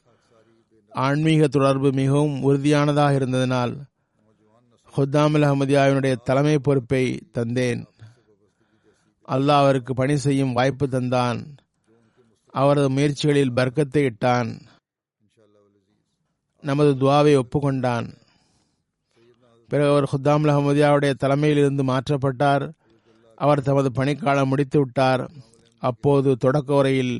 [0.90, 3.74] ஆன்மீக தொடர்பு மிகவும் உறுதியானதாக இருந்ததனால்
[4.96, 7.04] ஹுத்தாமில் அஹமதியாவினுடைய தலைமை பொறுப்பை
[7.34, 7.86] தந்தேன்.
[9.28, 11.40] அல்லாஹ் அவருக்கு பணி செய்யும் வாய்ப்பு தந்தான்.
[12.54, 14.50] அவரது முயற்சிகளில் பர்க்கத்தை இட்டான்
[16.64, 18.08] நமது துவாவை ஒப்புக்கொண்டான்.
[19.70, 22.66] பிறகு அவர் ஹுத்தாமுல் அஹமதியாவுடைய தலைமையில் இருந்து மாற்றப்பட்டார்.
[23.36, 25.24] அவர் தமது பணிக்காலம் முடித்து விட்டார்
[25.82, 27.16] அப்போது தொடக்க உரையில்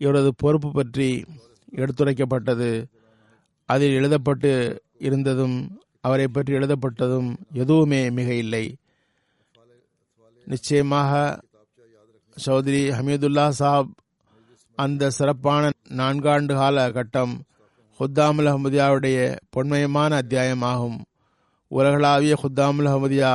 [0.00, 1.08] இவரது பொறுப்பு பற்றி
[1.76, 2.70] எடுத்துரைக்கப்பட்டது.
[3.68, 4.50] அதில் எழுதப்பட்டு
[4.98, 5.56] இருந்ததும்
[6.00, 8.64] அவரை பற்றி எழுதப்பட்டதும் எதுவுமே மிக இல்லை
[10.46, 11.12] நிச்சயமாக
[12.36, 13.90] சௌத்ரி ஹமீதுல்லா சாப்
[14.78, 17.34] அந்த சிறப்பான நான்காண்டு கால கட்டம்
[18.00, 19.18] ஹுத்தாமுல் அஹமதியாவுடைய
[19.54, 20.98] பொன்மயமான அத்தியாயமாகும்.
[21.70, 23.32] உலகளாவிய ஹுத்தாமுல் அஹமதியா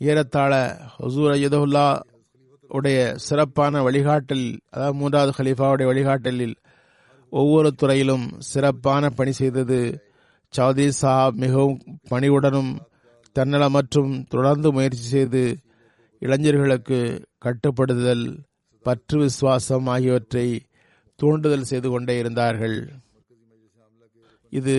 [0.00, 0.52] ஏறத்தாழ
[0.96, 1.86] ஹசூர் அய்யதுல்லா
[2.76, 6.54] உடைய சிறப்பான வழிகாட்டல் அதாவது மூன்றாவது ஹலீஃபாவுடைய வழிகாட்டலில்
[7.32, 9.80] ஒவ்வொரு துறையிலும் சிறப்பான பணி செய்தது.
[10.56, 11.80] சௌத்ரி சாஹாப் மிகவும்
[12.10, 12.72] பணிவுடனும்
[13.36, 15.42] தன்னலமற்றும் தொடர்ந்து முயற்சி செய்து
[16.22, 16.98] இளைஞர்களுக்கு
[17.38, 18.24] கட்டுப்படுதல்
[18.86, 20.46] பற்று விசுவாசம் ஆகியவற்றை
[21.18, 22.78] தூண்டுதல் செய்து கொண்டே இருந்தார்கள்.
[24.58, 24.76] இது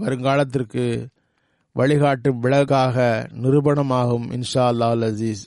[0.00, 0.84] வருங்காலத்திற்கு
[1.76, 2.96] வழிகாட்டும் விலகாக
[3.42, 5.44] நிரூபணமாகும் இன்ஷா அல்லாஹ் அசீஸ்.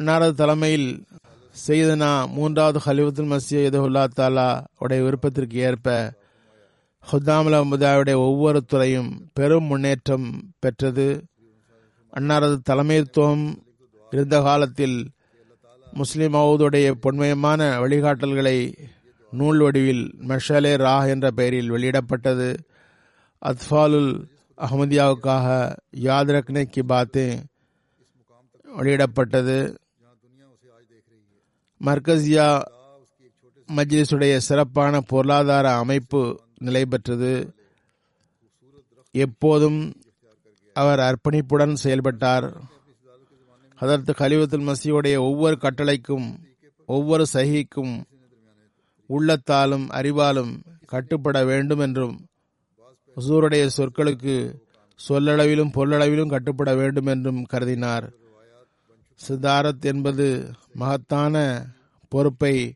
[0.00, 0.88] அன்னாரது தலைமையில்
[1.66, 5.94] செய்தனா மூன்றாவது ஹலிஃபத்துல் மசிய எதுல்லா தாலா உடைய விருப்பத்திற்கு ஏற்ப
[7.12, 10.26] ஹுத்தாமுல் அஹமதாவுடைய ஒவ்வொரு துறையும் பெரும் முன்னேற்றம்
[10.58, 11.06] பெற்றது.
[12.16, 13.46] அன்னாரது தலைமைத்துவம்
[14.12, 14.98] இருந்த காலத்தில்
[15.92, 18.74] முஸ்லிம் மவுதுடைய பொன்மயமான வழிகாட்டல்களை
[19.30, 22.50] நூல் வடிவில் மெஷலே ரா என்ற பெயரில் வெளியிடப்பட்டது.
[23.42, 24.12] அத்ஃபாலுல்
[24.58, 25.76] அஹமதியாவுக்காக
[26.08, 27.26] யாத் ரக்னே கி பாத்தே
[28.78, 29.58] வெளியிடப்பட்டது.
[31.84, 32.62] மர்கசியா
[33.76, 37.54] மஜ்லிஸுடைய சிறப்பான பொருளாதார அமைப்பு நிலை பெற்றது.
[39.10, 39.94] எப்போதும்
[40.72, 42.60] அவர் அர்ப்பணிப்புடன் செயல்பட்டார்.
[43.74, 46.38] அதற்கு கலிவத்துல் மசியுடைய ஒவ்வொரு கட்டளைக்கும்
[46.86, 48.04] ஒவ்வொரு சகிக்கும்
[49.08, 50.52] உள்ளத்தாலும் அறிவாலும்
[50.86, 52.26] கட்டுப்பட வேண்டும் என்றும்
[53.16, 54.54] ஹசூருடைய சொற்களுக்கு
[55.08, 58.06] சொல்லளவிலும் பொருளளவிலும் கட்டுப்பட வேண்டும் என்றும் கருதினார்.
[59.16, 61.66] சித்தாரத் என்பது மகத்தான
[62.08, 62.74] பொறுப்பை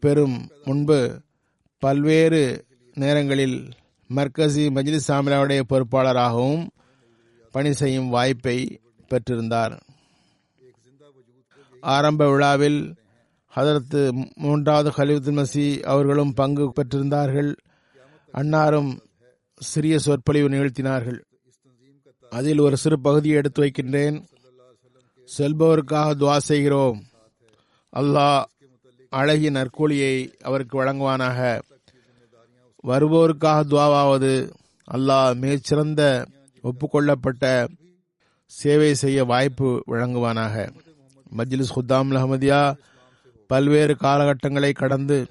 [0.00, 1.20] பெறும் முன்பு
[1.78, 3.68] பல்வேறு நேரங்களில்
[4.14, 6.68] மர்கசி மஜ்லிஸ் சாமிலாவுடைய பொறுப்பாளராகவும்
[7.50, 9.80] பணி செய்யும் வாய்ப்பை பெற்றிருந்தார்.
[11.80, 12.94] ஆரம்ப விழாவில்
[13.56, 17.56] ஹதரத் மூன்றாவது ஹலிவுத்து மசி அவர்களும் பங்கு பெற்றிருந்தார்கள்.
[18.34, 19.00] அன்னாரும்
[19.56, 21.22] சிறிய சொற்பொழிவு நிகழ்த்தினார்கள்.
[22.30, 24.26] அதில் ஒரு சிறு பகுதியை எடுத்து வைக்கின்றேன்.
[25.36, 27.02] செல்பவருக்காக துவா செய்கிறோம்.
[27.96, 28.44] அல்லாஹ்
[29.08, 31.60] அழகிய நற்கூலியை அவருக்கு வழங்குவானாக.
[32.86, 34.52] வருபவருக்காக துவாவாவது
[34.90, 36.26] அல்லாஹ் மிகச்சிறந்த
[36.62, 37.68] ஒப்புக்கொள்ளப்பட்ட
[38.46, 40.72] சேவை செய்ய வாய்ப்பு வழங்குவானாக.
[41.36, 42.78] மஜ்லிஸ் ஹுத்தாம் அஹமதியா
[43.46, 45.26] பல்வேறு காலகட்டங்களை கடந்து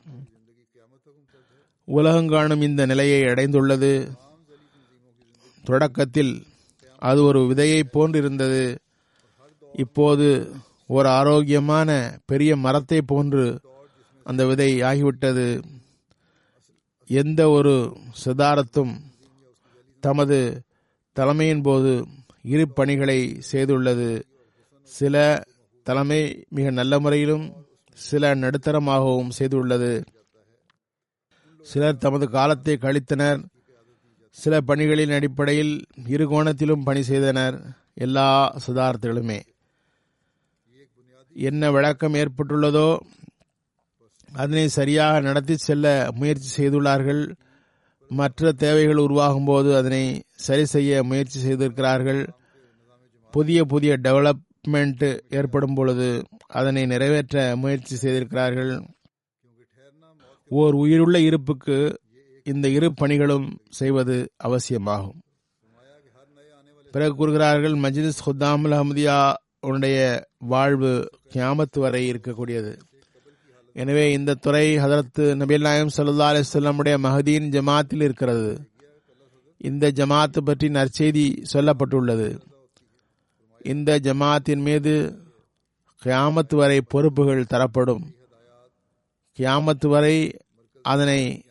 [1.88, 4.10] உலகங்காணும் இந்த நிலையை அடைந்துள்ளது.
[5.64, 6.44] தொடக்கத்தில்
[6.98, 8.78] அது ஒரு விதையை போன்றிருந்தது.
[9.80, 10.28] இப்போது
[10.88, 11.90] ஒரு ஆரோக்கியமான
[12.26, 13.44] பெரிய மரத்தை போன்று
[14.24, 15.46] அந்த விதை ஆகிவிட்டது
[17.08, 17.74] எந்த ஒரு
[18.26, 18.94] சிதாரத்தும்
[20.00, 20.38] தமது
[21.14, 21.92] தலைமையின் போது
[22.42, 23.20] இரு பணிகளை
[23.52, 24.10] செய்துள்ளது.
[24.84, 25.16] சில
[25.84, 27.46] தலைமை மிக நல்ல முறையிலும்
[27.94, 30.06] சில நடுத்தரமாகவும் செய்துள்ளது.
[31.62, 33.42] சிலர் தமது காலத்தை கழித்தனர்.
[34.30, 35.74] சில பணிகளின் அடிப்படையில்
[36.08, 37.58] இரு கோணத்திலும் பணி செய்தனர்.
[37.94, 38.28] எல்லா
[38.66, 39.40] சிதார்த்தங்களுமே.
[41.36, 43.00] என்ன விளக்கம் ஏற்பட்டுள்ளதோ
[44.34, 47.22] அதனை சரியாக நடத்தி செல்ல முயற்சி செய்துள்ளார்கள்.
[48.12, 50.04] மற்ற தேவைகள் உருவாகும் போது அதனை
[50.36, 52.22] சரி செய்ய முயற்சி செய்திருக்கிறார்கள்.
[53.34, 56.10] புதிய புதிய டெவலப்மெண்ட் ஏற்படும் பொழுது
[56.48, 58.74] அதனை நிறைவேற்ற முயற்சி செய்திருக்கிறார்கள்.
[60.52, 61.78] ஓர் உயிருள்ள இருப்புக்கு
[62.46, 65.20] இந்த இரு பணிகளும் செய்வது அவசியமாகும்.
[66.94, 69.98] பிறகு கூறுகிறார்கள் மஜ்லிஸ் ஹுத்தாமுல் அஹமதியா உன்னுடைய
[70.42, 72.80] வாழ்வு கியாமத்து வரை இருக்கக்கூடியது.
[73.74, 78.68] எனவே இந்த துறை ஹதரத்து நபீல் நாயம் சல்லா அலிஸ்லமுடைய மஹதீன் ஜமாத்தில் இருக்கிறது.
[79.58, 82.40] இந்த ஜமாத்து பற்றி நற்செய்தி சொல்லப்பட்டுள்ளது.
[83.62, 85.16] இந்த ஜமாத்தின் மீது
[86.04, 88.14] கியாமத்து வரை பொறுப்புகள் தரப்படும்.
[89.38, 90.40] கியாமத்து வரை
[90.82, 91.44] அதனை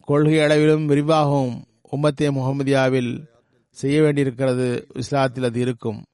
[0.00, 3.24] கொள்கை அளவிலும் விரிவாகவும் உம்மத்தே முகமதியாவில்
[3.70, 4.86] செய்ய வேண்டியிருக்கிறது.
[4.94, 6.04] இஸ்லாத்தில் அது இருக்கும்.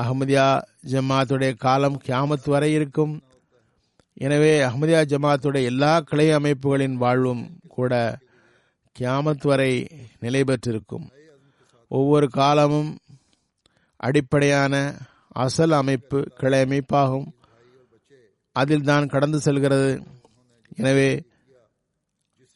[0.00, 0.46] அஹமதியா
[0.92, 3.14] ஜமாத்துடைய காலம் கியாமத் வரை இருக்கும்.
[4.26, 7.92] எனவே அஹமதியா ஜமாத்துடைய எல்லா கிளை அமைப்புகளின் வாழ்வும் கூட
[8.96, 9.72] கியாமத் வரை
[10.20, 11.06] நிலை பெற்றிருக்கும்.
[11.90, 12.90] ஒவ்வொரு காலமும்
[14.00, 14.74] அடிப்படையான
[15.42, 17.28] அசல் அமைப்பு கிளை அமைப்பாகும்.
[18.56, 19.90] அதில் தான் கடந்து செல்கிறது.
[20.76, 21.10] எனவே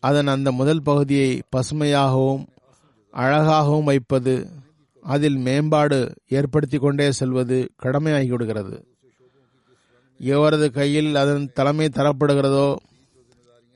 [0.03, 2.45] அதன் அந்த முதல் பகுதியை பசுமையாகவும்
[3.15, 4.35] அழகாகவும் வைப்பது
[5.05, 8.83] அதில் மேம்பாடு ஏற்படுத்தி கொண்டே செல்வது கடமையாகிவிடுகிறது
[10.21, 12.77] எவரது கையில் அதன் தலைமை தரப்படுகிறதோ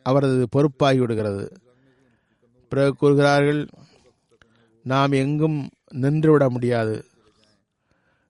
[0.02, 1.50] அவரது பொறுப்பாகிவிடுகிறது
[2.68, 3.68] பிறகு கூறுகிறார்கள்
[4.82, 7.04] நாம் எங்கும் நின்றுவிட முடியாது.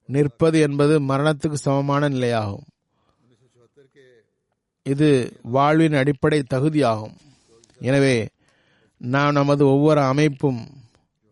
[0.05, 2.65] நிற்பது என்பது மரணத்துக்கு சமமான நிலையாகும்.
[4.83, 7.15] இது வாழ்வின் அடிப்படை தகுதியாகும்.
[7.79, 8.27] எனவே
[8.97, 10.67] நாம் நமது ஒவ்வொரு அமைப்பும்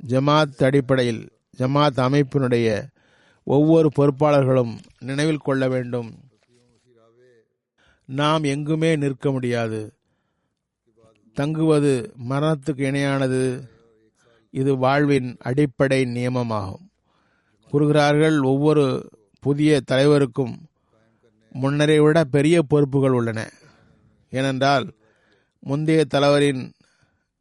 [0.08, 2.88] ஜமாத் அடிப்படையில் ஜமாத் அமைப்பினுடைய
[3.43, 6.20] ஒவ்வொரு பொறுப்பாளர்களும் நினைவில் கொள்ள வேண்டும்.
[8.06, 9.93] நாம் எங்குமே நிற்க முடியாது.
[11.34, 13.67] தங்குவது மரணத்துக்கு இணையானது.
[14.50, 16.86] இது வாழ்வின் அடிப்படை நியமமாகும்.
[17.70, 20.58] கூறுகிறார்கள் ஒவ்வொரு புதிய தலைவருக்கும்
[21.52, 23.50] முன்னரை விட பெரிய பொறுப்புகள் உள்ளன.
[24.30, 24.93] ஏனென்றால்
[25.60, 26.74] முந்தைய தலைவரின்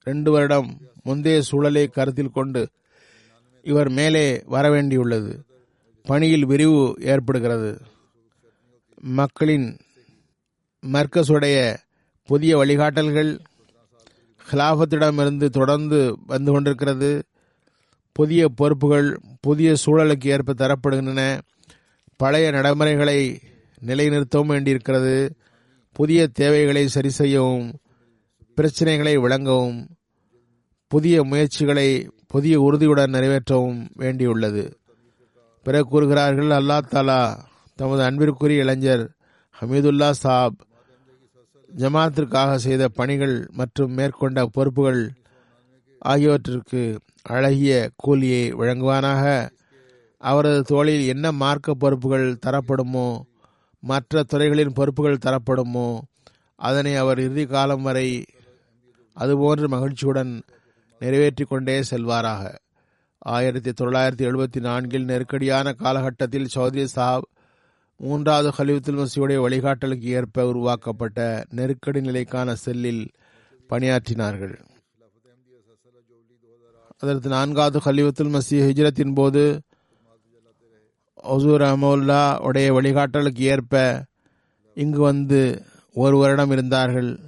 [0.02, 2.68] ரெண்டு வருடம் முந்தைய சூழலை கருத்தில் கொண்டு
[3.66, 5.42] இவர் மேலே வர வேண்டியுள்ளது
[6.02, 7.80] பணியில் விரிவு ஏற்படுகிறது.
[9.00, 9.76] மக்களின்
[10.92, 11.76] மர்க்கசுடைய
[12.24, 13.38] புதிய வழிகாட்டல்கள்
[14.50, 17.22] ஹிலாபத்திடமிருந்து தொடர்ந்து வந்து கொண்டிருக்கிறது.
[18.12, 21.40] புதிய பொறுப்புகள் புதிய சூழலுக்கு ஏற்ப தரப்படுகின்றன.
[22.16, 23.40] பழைய நடைமுறைகளை
[23.86, 25.36] நிலைநிறுத்தவும் வேண்டியிருக்கிறது.
[25.92, 27.74] புதிய தேவைகளை சரி செய்யவும்
[28.56, 29.88] பிரச்சனைகளை விளங்கவும்
[30.88, 31.88] புதிய முயற்சிகளை
[32.26, 34.72] புதிய உறுதியுடன் நிறைவேற்றவும் வேண்டியுள்ளது.
[35.62, 37.36] பிறகு கூறுகிறார்கள் அல்லா தாலா
[37.74, 39.04] தமது அன்பிற்குரிய இளைஞர்
[39.60, 40.54] ஹமீதுல்லா சாப்
[41.78, 45.00] ஜமாத்திற்காக செய்த பணிகள் மற்றும் மேற்கொண்ட பொறுப்புகள்
[45.98, 49.48] ஆகியவற்றிற்கு அழகிய கூலியை வழங்குவானாக?
[50.18, 53.20] அவரது தோளில் என்ன மார்க்க பொறுப்புகள் தரப்படுமோ
[53.80, 55.98] மற்ற துறைகளின் பொறுப்புகள் தரப்படுமோ
[56.56, 58.24] அதனை அவர் இறுதி காலம் வரை
[59.16, 60.42] அதுபோன்று மகிழ்ச்சியுடன்
[60.98, 62.56] நிறைவேற்றிக் கொண்டே செல்வாராக.
[63.18, 67.28] ஆயிரத்தி தொள்ளாயிரத்தி எழுபத்தி நான்கில் நெருக்கடியான காலகட்டத்தில் சௌத்ரி சாப்
[67.96, 73.10] மூன்றாவது ஹலிவுத்துல் மசியுடைய வழிகாட்டலுக்கு ஏற்ப உருவாக்கப்பட்ட நெருக்கடி நிலைக்கான செல்லில்
[73.68, 74.56] பணியாற்றினார்கள்.
[76.98, 79.60] அதற்கு நான்காவது ஹலிவுத்துல் மசி ஹிஜ்ரத்தின் போது
[81.22, 84.04] ஹசூர் அஹமுல்லா உடைய வழிகாட்டலுக்கு ஏற்ப
[84.74, 87.20] இங்கு வந்து ஒரு வருடம் இருந்தார்கள்.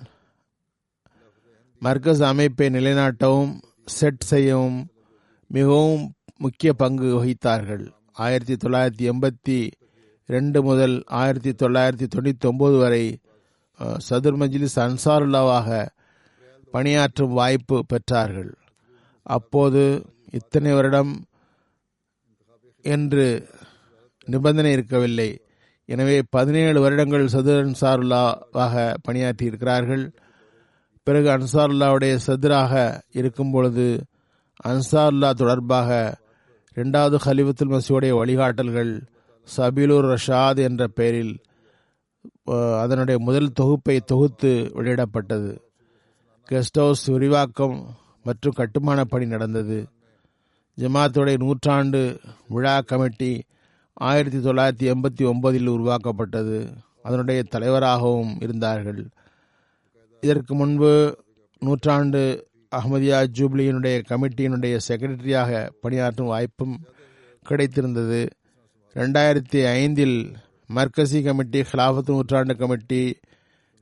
[1.82, 3.52] மர்கஸ் அமைப்பை நிலைநாட்டவும்
[3.90, 4.78] செட் செய்யவும்
[5.50, 6.02] மிகவும்
[6.36, 7.84] முக்கிய பங்கு வகித்தார்கள்.
[8.16, 9.58] ஆயிரத்தி தொள்ளாயிரத்தி எண்பத்தி
[10.28, 13.04] ரெண்டு முதல் ஆயிரத்தி தொள்ளாயிரத்தி தொண்ணூற்றி ஒன்பது வரை
[13.80, 15.68] அஹ், சதுர் மஜ்லிஸ் அன்சாருல்லாவாக
[16.74, 18.50] பணியாற்றும் வாய்ப்பு பெற்றார்கள்.
[19.26, 19.82] அப்போது
[20.32, 21.12] இத்தனை வருடம்
[22.84, 23.26] என்று
[24.28, 25.30] நிபந்தனை இருக்கவில்லை.
[25.88, 30.04] எனவே பதினேழு வருடங்கள் சதுர் அன்சாருல்லாவாக பணியாற்றி இருக்கிறார்கள்
[31.08, 34.04] பிறகு அன்சாருல்லாவுடைய சதுராக இருக்கும் பொழுது
[34.64, 36.18] அன்சாருல்லா தொடர்பாக
[36.74, 39.06] இரண்டாவது ஹலிவத்துல் மசியுடைய வழிகாட்டல்கள்
[39.56, 41.38] சபீலுர் ரஷாத் என்ற பெயரில்
[42.78, 45.58] அதனுடைய முதல் தொகுப்பை தொகுத்து வெளியிடப்பட்டது.
[46.50, 49.88] கெஸ்ட் ஹவுஸ் விரிவாக்கம் மற்றும் கட்டுமான பணி நடந்தது.
[50.78, 53.44] ஜமாத்துடைய நூற்றாண்டு விழா கமிட்டி
[53.94, 56.68] ஆயிரத்தி தொள்ளாயிரத்தி எண்பத்தி ஒன்பதில் உருவாக்கப்பட்டது.
[57.02, 59.08] அதனுடைய தலைவராகவும் இருந்தார்கள்.
[60.20, 61.18] இதற்கு முன்பு
[61.58, 66.84] நூற்றாண்டு அஹமதியா ஜூப்ளியினுடைய கமிட்டியினுடைய செக்ரட்டரியாக பணியாற்றும் வாய்ப்பும்
[67.48, 68.28] கிடைத்திருந்தது.
[68.94, 70.36] ரெண்டாயிரத்தி ஐந்தில்
[70.74, 73.18] மர்கசி கமிட்டி ஹிலாஃபத் நூற்றாண்டு கமிட்டி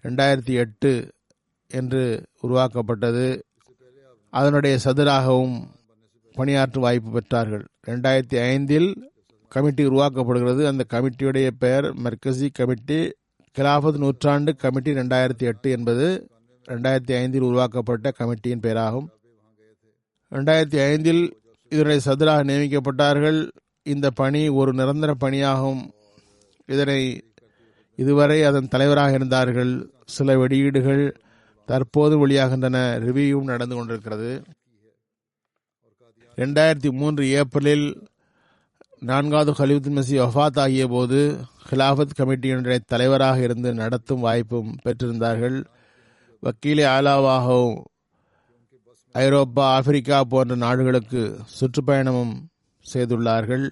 [0.05, 1.15] ரெண்டாயிரத்தி எட்டு
[1.69, 3.43] என்று உருவாக்கப்பட்டது.
[4.31, 5.69] அதனுடைய சதுராகவும்
[6.35, 7.65] பணியாற்றும் வாய்ப்பு பெற்றார்கள்.
[7.87, 9.11] ரெண்டாயிரத்தி ஐந்தில்
[9.49, 10.67] கமிட்டி உருவாக்கப்படுகிறது.
[10.67, 13.13] அந்த கமிட்டியுடைய பெயர் மர்கசி கமிட்டி.
[13.59, 16.29] கிலாஃபத் நூற்றாண்டு கமிட்டி ரெண்டாயிரத்தி எட்டு என்பது
[16.69, 19.09] ரெண்டாயிரத்தி ஐந்தில் உருவாக்கப்பட்ட கமிட்டியின் பெயராகும்.
[20.31, 23.51] ரெண்டாயிரத்தி ஐந்தில் இதனுடைய சதுராக நியமிக்கப்பட்டார்கள்.
[23.83, 25.91] இந்த பணி ஒரு நிரந்தர பணியாகும்.
[26.67, 27.23] இதனை
[27.97, 29.91] இதுவரை அதன் தலைவராக இருந்தார்கள்.
[30.05, 31.17] சில வெளியீடுகள்
[31.67, 32.77] தற்போது வெளியாகின்றன.
[33.07, 34.43] ரிவ்யூவும் நடந்து கொண்டிருக்கிறது.
[36.37, 38.09] ரெண்டாயிரத்தி மூன்று ஏப்ரலில்
[39.01, 41.39] நான்காவது ஹலிவுத்தின் மெசி வஃபாத் ஆகிய போது
[41.71, 45.65] ஹிலாஃபத் கமிட்டியினுடைய தலைவராக இருந்து நடத்தும் வாய்ப்பும் பெற்றிருந்தார்கள்.
[46.41, 47.83] வக்கீலே ஆலாவாகவும்
[49.13, 52.35] ஐரோப்பா ஆப்பிரிக்கா போன்ற நாடுகளுக்கு சுற்றுப்பயணமும்
[52.95, 53.71] செய்துள்ளார்கள்.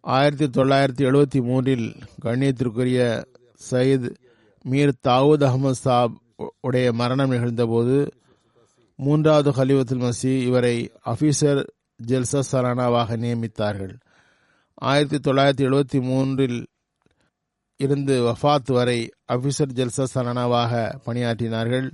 [0.00, 3.24] ஆயிரத்தி தொள்ளாயிரத்தி எழுபத்தி மூன்றில் கண்ணியத்திற்குரிய
[3.70, 4.14] சயீத்
[4.68, 6.20] மீர் தாவூத் அகமது சாப்
[6.60, 8.10] உடைய மரணம் நிகழ்ந்தபோது
[8.96, 11.66] மூன்றாவது ஹலிவத்துல் மசி இவரை அஃபீசர்
[12.06, 14.00] ஜெல்சா சலானாவாக நியமித்தார்கள்.
[14.74, 16.66] ஆயிரத்தி தொள்ளாயிரத்தி எழுபத்தி மூன்றில்
[17.76, 21.92] இருந்து வஃபாத் வரை அபிசர் ஜல்சா சலானாவாக பணியாற்றினார்கள்.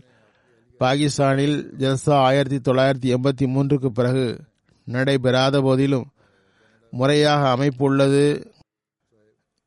[0.78, 4.40] பாகிஸ்தானில் ஜல்சா ஆயிரத்தி தொள்ளாயிரத்தி எண்பத்தி மூன்றுக்கு பிறகு
[4.84, 6.10] நடைபெறாத போதிலும்
[6.90, 8.52] முறையாக அமைப்பு உள்ளது.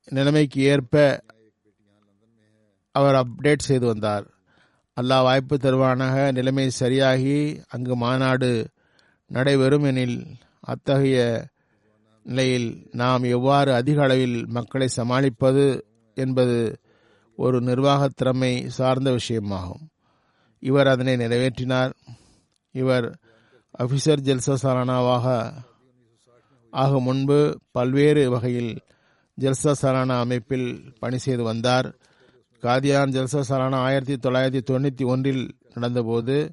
[0.10, 1.24] நிலைமைக்கு ஏற்ப
[2.92, 4.26] அவர் அப்டேட் செய்து வந்தார்.
[5.02, 6.32] அல்லாஹ் வாய்ப்பு தருவானாக.
[6.32, 8.68] நிலைமை சரியாகி அங்கு மாநாடு
[9.28, 10.26] நடைபெறும் எனில்
[10.60, 11.48] அத்தகைய
[12.24, 16.80] நிலையில் நாம் எவ்வாறு அதிக அளவில் மக்களை சமாளிப்பது என்பது
[17.36, 19.88] ஒரு நிர்வாகத் திறமை சார்ந்த விஷயமாகும்.
[20.60, 21.94] இவர் அதனை நிறைவேற்றினார்.
[22.72, 23.20] இவர்
[23.80, 25.54] அபிசர் ஜெல்சா சாலானாவாக
[26.72, 28.80] ஆகும் முன்பு பல்வேறு வகையில்
[29.42, 31.96] ஜல்சா சரானா அமைப்பில் பணி செய்து வந்தார்.
[32.62, 36.50] காதியான் ஜல்சா சாலானா ஆயிரத்தி தொள்ளாயிரத்தி தொண்ணூற்றி ஒன்றில் நடந்தபோது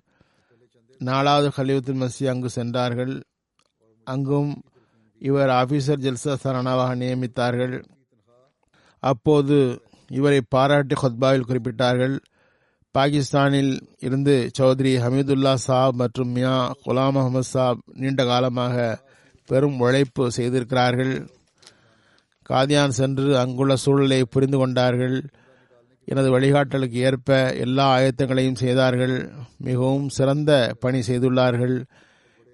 [0.98, 3.22] நாலாவது ஹலிவுத்துல் மசி அங்கு சென்றார்கள்.
[4.04, 4.62] அங்கும்
[5.18, 7.84] இவர் ஆபீசர் ஜல்சா சரணாவாக நியமித்தார்கள்.
[9.00, 12.18] அப்போது இவரை பாராட்டி ஹொத்பாவில் குறிப்பிட்டார்கள்.
[12.90, 19.00] பாகிஸ்தானில் இருந்து சௌத்ரி ஹமீதுல்லா சாப் மற்றும் மியா குலாம் அகமது சாப் நீண்ட காலமாக
[19.46, 21.28] பெரும் உழைப்பு செய்திருக்கிறார்கள்.
[22.50, 25.28] காதியான் சென்று அங்குள்ள சூழலை புரிந்து கொண்டார்கள்.
[26.04, 29.32] எனது வழிகாட்டலுக்கு ஏற்ப எல்லா ஆயத்தங்களையும் செய்தார்கள்.
[29.56, 31.84] மிகவும் சிறந்த பணி செய்துள்ளார்கள்.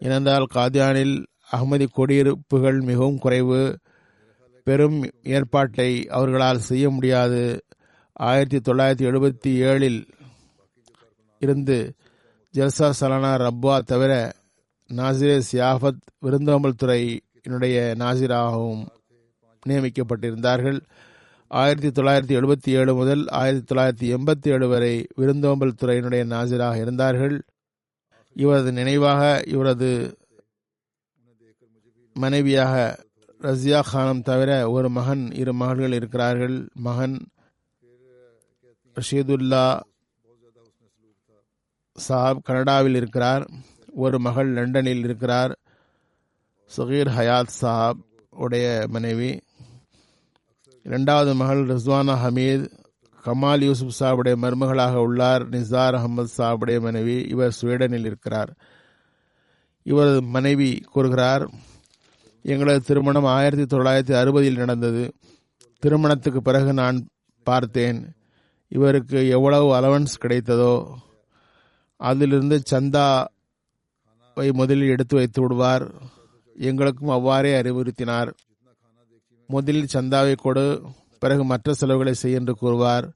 [0.01, 3.79] ஏனென்றால் காதியானில் அகமதி குடியிருப்புகள் மிகவும் குறைவு.
[4.65, 7.65] பெரும் ஏற்பாட்டை அவர்களால் செய்ய முடியாது.
[8.13, 10.07] ஆயிரத்தி தொள்ளாயிரத்தி எழுபத்தி ஏழில்
[11.39, 11.95] இருந்து
[12.55, 14.33] ஜல்சா சலானா ரப்பா தவிர
[14.95, 18.87] நாசிரே சியாஃபத் விருந்தோம்பல் துறையினுடைய நாசிராகவும்
[19.69, 20.81] நியமிக்கப்பட்டிருந்தார்கள்.
[21.49, 27.43] ஆயிரத்தி தொள்ளாயிரத்தி எழுபத்தி ஏழு முதல் ஆயிரத்தி தொள்ளாயிரத்தி எண்பத்தி ஏழு வரை விருந்தோம்பல் துறையினுடைய நாசிராக இருந்தார்கள்.
[28.33, 30.19] இவரது நினைவாக இவரது
[32.17, 33.04] மனைவியாக
[33.45, 36.69] ரசியா கானம் தவிர ஒரு மகன் இரு மகள்கள் இருக்கிறார்கள்.
[36.75, 37.29] மகன்
[38.95, 39.81] ரஷீதுல்லா
[41.95, 43.51] சாப் கனடாவில் இருக்கிறார்.
[43.95, 45.59] ஒரு மகள் லண்டனில் இருக்கிறார்.
[46.77, 47.99] சுகீர் ஹயாத் சாப்
[48.31, 49.41] உடைய மனைவி.
[50.83, 52.71] இரண்டாவது மகள் ரிஸ்வானா ஹமீத்
[53.25, 55.49] கமால் யூசுப் சாபுடைய மருமகளாக உள்ளார்.
[55.49, 58.57] நிசார் அகமது சாபுடைய மனைவி இவர் ஸ்வீடனில் இருக்கிறார்.
[59.83, 61.73] இவரது மனைவி கூறுகிறார்
[62.47, 65.13] எங்களது திருமணம் ஆயிரத்தி தொள்ளாயிரத்தி அறுபதில் நடந்தது.
[65.79, 67.09] திருமணத்துக்கு பிறகு நான்
[67.43, 68.15] பார்த்தேன்
[68.69, 70.87] இவருக்கு எவ்வளவு அலவன்ஸ் கிடைத்ததோ
[71.97, 75.93] அதிலிருந்து சந்தாவை முதலில் எடுத்து வைத்து விடுவார்.
[76.57, 78.33] எங்களுக்கும் அவ்வாறே அறிவுறுத்தினார்.
[79.47, 80.83] முதலில் சந்தாவை கொடு
[81.19, 83.07] பிறகு மற்ற செலவுகளை செய் என்று கூறுவார்.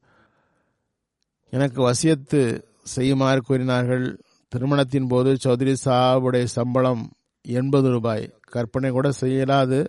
[1.50, 4.06] எனக்கு வசியத்து செய்யுமாறு கூறினார்கள்.
[4.48, 7.12] திருமணத்தின் போது சௌத்ரி சாவுடைய சம்பளம்
[7.49, 8.32] எண்பது ரூபாய்.
[8.40, 9.86] கற்பனை கூட செய்யலாது.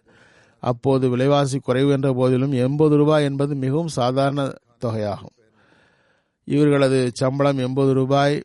[0.60, 4.54] அப்போது விலைவாசி குறைவு என்ற போதிலும் எண்பது ரூபாய் என்பது மிகவும் சாதாரண
[4.86, 5.36] தொகையாகும்.
[6.46, 8.44] இவர்களது சம்பளம் எண்பது ரூபாய்.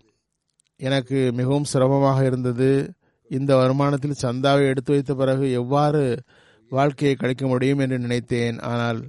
[0.76, 2.92] எனக்கு மிகவும் சிரமமாக இருந்தது.
[3.28, 6.22] இந்த வருமானத்தில் சந்தாவை எடுத்து வைத்த பிறகு எவ்வாறு
[6.68, 8.58] வாழ்க்கையை கழிக்க முடியும் என்று நினைத்தேன்.
[8.58, 9.00] ஆனால்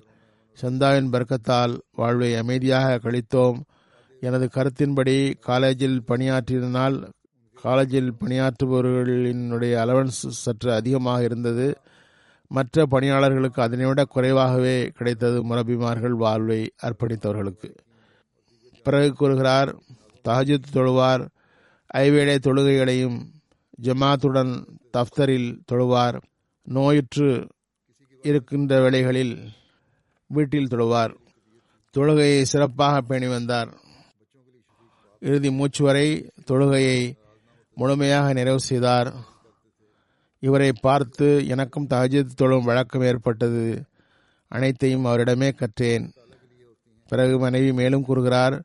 [0.62, 3.60] சந்தாவின் பர்க்கத்தால் வாழ்வை அமைதியாக கழித்தோம்.
[4.20, 6.98] எனது கருத்தின்படி காலேஜில் பணியாற்றியதனால்
[7.66, 11.68] காலேஜில் பணியாற்றுபவர்களினுடைய அலவன்ஸ் சற்று அதிகமாக இருந்தது.
[12.48, 17.70] மற்ற பணியாளர்களுக்கு அதனை விட குறைவாகவே கிடைத்தது முரபிமார்கள் வாழ்வை அர்ப்பணித்தவர்களுக்கு.
[18.84, 19.70] பிறகு கூறுகிறார்
[20.24, 21.24] தஹஜத் தொழுவார்
[21.94, 23.18] ஐவேளை தொழுகைகளையும்
[23.82, 24.54] ஜமாத்துடன்
[24.94, 26.18] தஃப்தரில் தொழுவார்
[26.64, 27.48] நோயுற்று
[28.22, 29.36] இருக்கின்ற வேளைகளில்
[30.28, 31.14] வீட்டில் தொழுவார்.
[31.98, 33.72] தொழுகையை சிறப்பாக பேணி வந்தார்
[35.20, 36.08] இறுதி மூச்சு வரை
[36.52, 37.00] தொழுகையை
[37.76, 39.14] முழுமையாக நிறைவு செய்தார்.
[40.40, 43.84] இவரை பார்த்து எனக்கும் தகஜத் தொழும் வழக்கம் ஏற்பட்டது.
[44.48, 46.14] அனைத்தையும் அவரிடமே கற்றேன்.
[47.08, 48.64] பிறகு மனைவி மேலும் கூறுகிறார்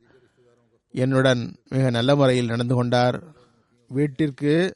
[0.91, 3.23] என்னுடன் மிக நல்ல முறையில் நடந்து கொண்டார்.
[3.87, 4.75] வீட்டிற்கு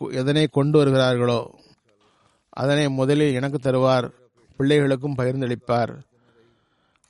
[0.00, 1.50] கு- எதனை கொண்டு வருகிறார்களோ
[2.48, 4.10] அதனை முதலில் எனக்கு தருவார்.
[4.58, 6.02] பிள்ளைகளுக்கும் பகிர்ந்தளிப்பார்.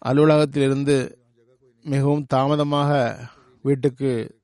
[0.07, 1.19] அலுவலகத்திலிருந்து
[1.83, 3.19] மிகவும் தாமதமாக
[3.63, 4.39] வீட்டுக்கு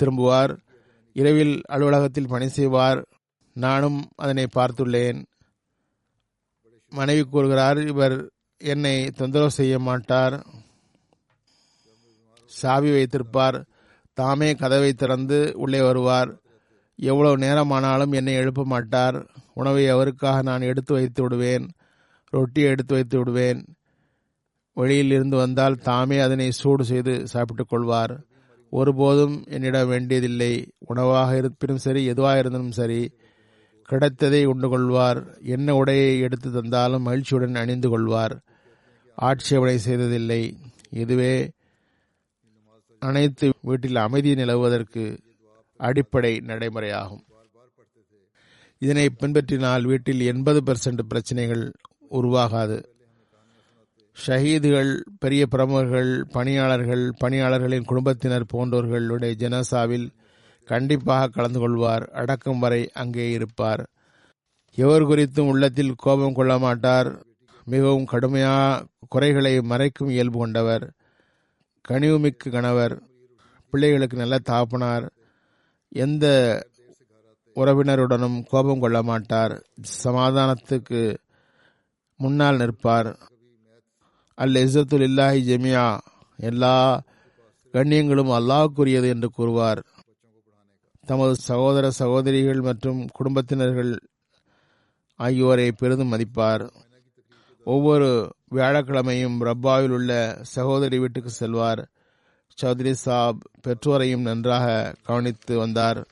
[0.00, 0.64] திரும்புவார்.
[1.16, 3.06] இரவில் அலுவலகத்தில் பணி செய்வார்.
[3.52, 5.24] நானும் அதனை பார்த்துள்ளேன்.
[6.90, 10.46] மனைவி கூறுகிறார் இவர் என்னை தொந்தரவு செய்ய மாட்டார்.
[12.44, 13.64] சாவி வைத்திருப்பார்.
[14.12, 16.38] தாமே கதவை திறந்து உள்ளே வருவார்.
[16.96, 19.30] எவ்வளவு நேரமானாலும் என்னை எழுப்ப மாட்டார்.
[19.54, 21.70] உணவை அவருக்காக நான் எடுத்து வைத்து விடுவேன்.
[22.28, 23.64] ரொட்டியை எடுத்து வைத்து விடுவேன்.
[24.74, 28.34] வெளியில் இருந்து வந்தால் தாமே அதனை சூடு செய்து சாப்பிட்டுக் கொள்வார்.
[28.70, 30.72] ஒருபோதும் என்னிடம் வேண்டியதில்லை.
[30.78, 33.10] உணவாக இருப்பினும் சரி எதுவாக இருந்தாலும் சரி
[33.82, 35.38] கிடைத்ததை உண்டு கொள்வார்.
[35.40, 38.42] என்ன உடையை எடுத்து தந்தாலும் மகிழ்ச்சியுடன் அணிந்து கொள்வார்.
[39.14, 40.56] ஆட்சேபனை செய்ததில்லை.
[40.90, 41.50] இதுவே
[42.98, 45.18] அனைத்து வீட்டில் அமைதி நிலவுவதற்கு
[45.76, 47.24] அடிப்படை நடைமுறையாகும்.
[48.78, 51.72] இதனை பின்பற்றினால் வீட்டில் எண்பது பெர்சன்ட் பிரச்சனைகள்
[52.08, 52.95] உருவாகாது.
[54.24, 60.08] ஷஹீதுகள் பெரிய பிரமுகர்கள் பணியாளர்கள் பணியாளர்களின் குடும்பத்தினர் போன்றோர்களுடைய ஜனசாவில்
[60.64, 62.04] கண்டிப்பாக கலந்து கொள்வார்.
[62.04, 63.90] அடக்கம் வரை அங்கே இருப்பார்.
[64.74, 67.26] எவர் குறித்தும் உள்ளத்தில் கோபம் கொள்ள மாட்டார்.
[67.64, 70.92] மிகவும் கடுமையா குறைகளை மறைக்கும் இயல்பு கொண்டவர்.
[71.88, 73.02] கனிவுமிக்கு கணவர்.
[73.70, 75.10] பிள்ளைகளுக்கு நல்ல தாப்பனார்.
[75.88, 76.26] எந்த
[77.56, 79.66] உறவினருடனும் கோபம் கொள்ள மாட்டார்.
[80.04, 81.16] சமாதானத்துக்கு
[82.16, 83.18] முன்னால் நிற்பார்.
[84.36, 85.98] அல் இஸ்ஸத்துல் இல்லாஹி ஜெமியா
[86.36, 87.02] எல்லா
[87.72, 89.84] கண்ணியங்களும் அல்லாஹ்க்குரியது என்று கூறுவார்.
[91.06, 93.98] தமது சகோதர சகோதரிகள் மற்றும் குடும்பத்தினர்கள்
[95.14, 96.70] ஆகியோரை பெரிதும் மதிப்பார்.
[97.64, 101.88] ஒவ்வொரு வியாழக்கிழமையும் ரப்பாவில் உள்ள சகோதரி வீட்டுக்கு செல்வார்.
[102.62, 106.06] சௌத்ரி சாப் பெற்றோரையும் நன்றாக கவனித்து வந்தார்.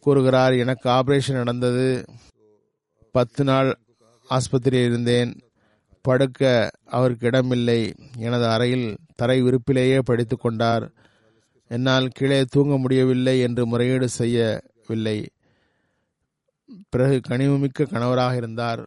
[0.00, 2.04] கூறுகிறார் எனக்கு ஆபரேஷன் நடந்தது.
[3.12, 3.78] பத்து நாள்
[4.30, 5.45] ஆஸ்பத்திரியில் இருந்தேன்.
[6.06, 10.84] படுக்க அவருக்கு இடமில்லை எனது அறையில் தரை விருப்பிலேயே படித்துக் கொண்டார்.
[11.68, 15.18] என்னால் கீழே தூங்க முடியவில்லை என்று முறையீடு செய்யவில்லை.
[16.88, 18.82] பிறகு கனிவுமிக்க கணவராக இருந்தார்.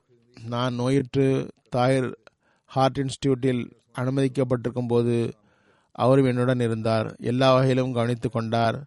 [0.47, 2.17] நான் நோயிற்று தாயர்
[2.65, 3.63] ஹார்ட் இன்ஸ்டியூட்டில்
[3.99, 5.34] அனுமதிக்கப்பட்டிருக்கும் போது
[5.91, 7.15] அவரும் என்னுடன் இருந்தார்.
[7.20, 8.84] எல்லா வகையிலும் கவனித்துக் கொண்டார்.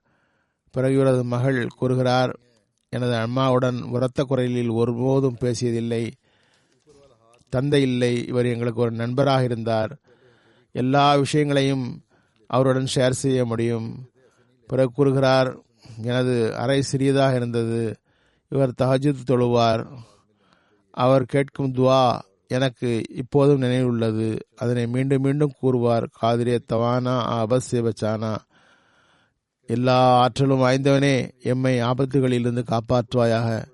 [0.70, 2.32] பிறகு இவரது மகள் கூறுகிறார்
[2.88, 6.04] எனது அம்மாவுடன் உரத்த குரலில் ஒருபோதும் பேசியதில்லை.
[7.52, 9.92] தந்தை இல்லை இவர் எங்களுக்கு ஒரு நண்பராக இருந்தார்.
[10.72, 11.84] எல்லா விஷயங்களையும்
[12.46, 14.10] அவருடன் ஷேர் செய்ய முடியும்.
[14.66, 15.56] பிறகு கூறுகிறார்
[16.02, 17.96] எனது அறை சிறியதாக இருந்தது.
[18.48, 19.86] இவர் தஹஜித் தொழுவார்.
[20.90, 26.08] அவர் கேட்கும் துவா எனக்கு இப்போதும் நினைவுள்ளது அதனை மீண்டும் மீண்டும் கூறுவார்.
[26.12, 28.36] காதிரிய தவானா அபசேபச்சானா
[29.66, 31.16] எல்லா ஆற்றலும் வாய்ந்தவனே.
[31.42, 33.64] எம்மை ஆபத்துகளிலிருந்து காப்பாற்றுவாயாக.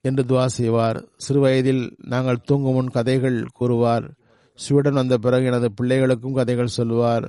[0.00, 0.98] என்று துவா செய்வார்.
[1.16, 4.06] சிறு வயதில் நாங்கள் தூங்கும் முன் கதைகள் கூறுவார்.
[4.54, 7.26] ஸ்வீடன் வந்த பிறகு எனது பிள்ளைகளுக்கும் கதைகள் சொல்வார்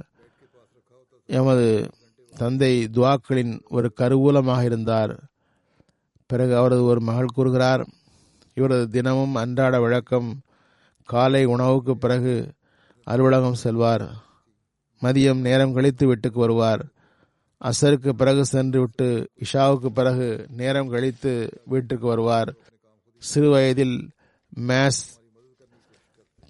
[1.25, 1.89] எமது
[2.37, 5.13] தந்தை துவாக்களின் ஒரு கருவூலமாக இருந்தார்.
[6.25, 7.83] பிறகு அவரது ஒரு மகள் கூறுகிறார்
[8.53, 10.29] இவரது தினமும் அன்றாட வழக்கம்
[11.05, 12.53] காலை உணவுக்கு பிறகு
[13.03, 14.05] அலுவலகம் செல்வார்.
[15.01, 16.83] மதியம் நேரம் கழித்து வீட்டுக்கு வருவார்.
[17.61, 22.53] அசருக்கு பிறகு சென்று விட்டு இஷாவுக்கு பிறகு நேரம் கழித்து வீட்டுக்கு வருவார்.
[23.17, 24.09] சிறு வயதில்
[24.67, 25.01] மேஸ்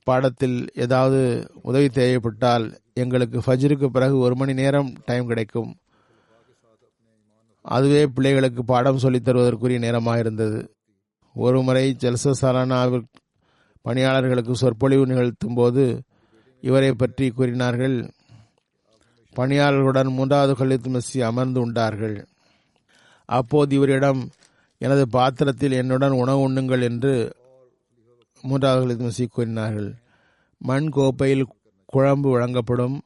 [0.03, 5.75] பாடத்தில் ஏதாவது உதவி தேவைப்பட்டால் எங்களுக்கு ஃபஜ்ருக்கு பிறகு ஒரு மணி நேரம் டைம் கிடைக்கும்.
[7.61, 10.73] அதுவே பிள்ளைகளுக்கு பாடம் சொல்லித் தருவதற்குரிய நேரமாக இருந்தது
[11.35, 13.03] ஒருமுறை ஜல்ச சலானாவில்
[13.81, 16.01] பணியாளர்களுக்கு சொற்பொழிவு நிகழ்த்தும் போது
[16.61, 18.09] இவரை பற்றி கூறினார்கள்
[19.35, 22.25] பணியாளர்களுடன் மூன்றாவது கல்லித்து மெஸ்ஸி அமர்ந்து உண்டார்கள்.
[23.25, 24.29] அப்போது இவரிடம்
[24.77, 27.35] எனது பாத்திரத்தில் என்னுடன் உணவு உண்ணுங்கள் என்று
[28.41, 29.93] மூன்றாவது கல்லித்து மெஸ்ஸி கூறினார்கள்.
[30.57, 31.45] மண் கோப்பையில்
[31.85, 33.01] குழம்பு வழங்கப்படும்.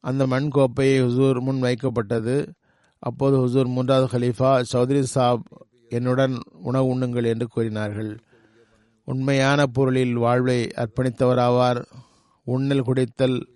[0.00, 2.52] அந்த மண் கோப்பையை ஹுசூர் முன் வைக்கப்பட்டது.
[2.98, 5.42] அப்போது ஹுசூர் மூன்றாவது ஹலீஃபா சௌத்ரி சாப்
[5.88, 8.18] என்னுடன் உணவு உண்ணுங்கள் என்று கூறினார்கள்.
[9.04, 11.84] உண்மையான பொருளில் வாழ்வை அர்ப்பணித்தவராவார்.
[12.44, 13.46] உண்ணல் குடித்தல்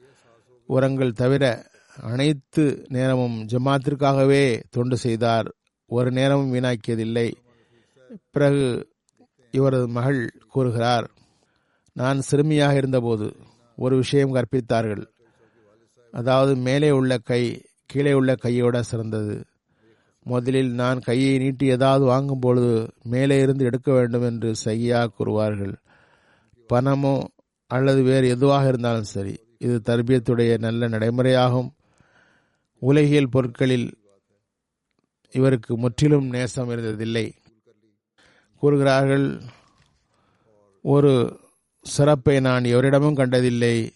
[0.66, 1.70] உரங்கள் தவிர
[2.00, 5.54] அனைத்து நேரமும் ஜமாத்திற்காகவே தொண்டு செய்தார்.
[5.86, 7.32] ஒரு நேரமும் வீணாக்கியதில்லை.
[8.30, 8.88] பிறகு
[9.50, 11.10] இவரது மகள் கூறுகிறார்
[11.92, 13.36] நான் சிறுமியாக இருந்தபோது
[13.76, 15.06] ஒரு விஷயம் கற்பித்தார்கள்.
[16.10, 19.44] அதாவது மேலே உள்ள கை கீழே உள்ள கையோட சிறந்தது.
[20.22, 25.74] முதலில் நான் கையை நீட்டி ஏதாவது வாங்கும் பொழுது மேலே இருந்து எடுக்க வேண்டும் என்று சையா கூறுவார்கள்.
[26.68, 27.24] பணமோ
[27.66, 31.70] அல்லது வேறு எதுவாக இருந்தாலும் சரி இது தர்பியத்துடைய நல்ல நடைமுறையாகும்.
[32.82, 33.98] உலகியல் பொருட்களில்
[35.30, 37.32] இவருக்கு முற்றிலும் நேசம் இருந்ததில்லை.
[38.56, 39.42] கூறுகிறார்கள்
[40.82, 41.40] ஒரு
[41.82, 43.90] சிறப்பை நான் எவரிடமும் கண்டதில்லை.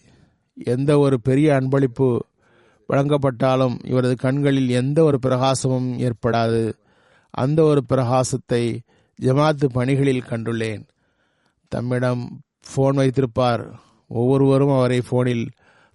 [0.53, 2.19] எந்த ஒரு பெரிய அன்பளிப்பு
[2.89, 6.73] வழங்கப்பட்டாலும் இவரது கண்களில் எந்த ஒரு பிரகாசமும் ஏற்படாது.
[7.29, 8.79] அந்த ஒரு பிரகாசத்தை
[9.21, 10.87] ஜமாத்து பணிகளில் கண்டுள்ளேன்.
[11.67, 13.79] தம்மிடம் ஃபோன் வைத்திருப்பார்.
[14.07, 15.47] ஒவ்வொருவரும் அவரை ஃபோனில்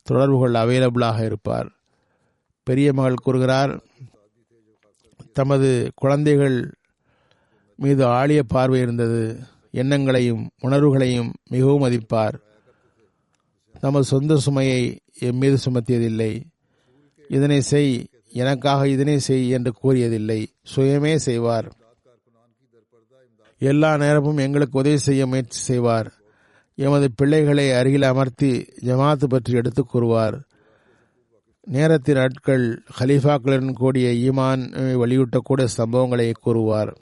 [0.02, 1.80] தொடர்பு கொள்ள அவைலபிளாக இருப்பார்.
[2.64, 3.82] பெரிய மகள் கூறுகிறார்
[5.32, 6.72] தமது குழந்தைகள்
[7.76, 9.40] மீது ஆழிய பார்வை இருந்தது.
[9.70, 12.40] எண்ணங்களையும் உணர்வுகளையும் மிகவும் மதிப்பார்.
[13.80, 16.42] தமது சொந்த சுமையை என் மீது சுமத்தியதில்லை.
[17.28, 20.46] இதனை செய் எனக்காக இதனை செய் என்று கூறியதில்லை.
[20.76, 21.76] சுயமே செய்வார்.
[23.58, 26.12] எல்லா நேரமும் எங்களுக்கு உதவி செய்ய முயற்சி செய்வார்.
[26.74, 30.46] எமது பிள்ளைகளை அருகில் அமர்த்தி ஜமாத்து பற்றி எடுத்துக் கூறுவார்.
[31.66, 34.62] நேரத்தின் ஆட்கள் ஹலீஃபாக்களுடன் கூடிய ஈமான்
[35.02, 36.96] வலியூட்டக்கூடிய சம்பவங்களை கூறுவார்.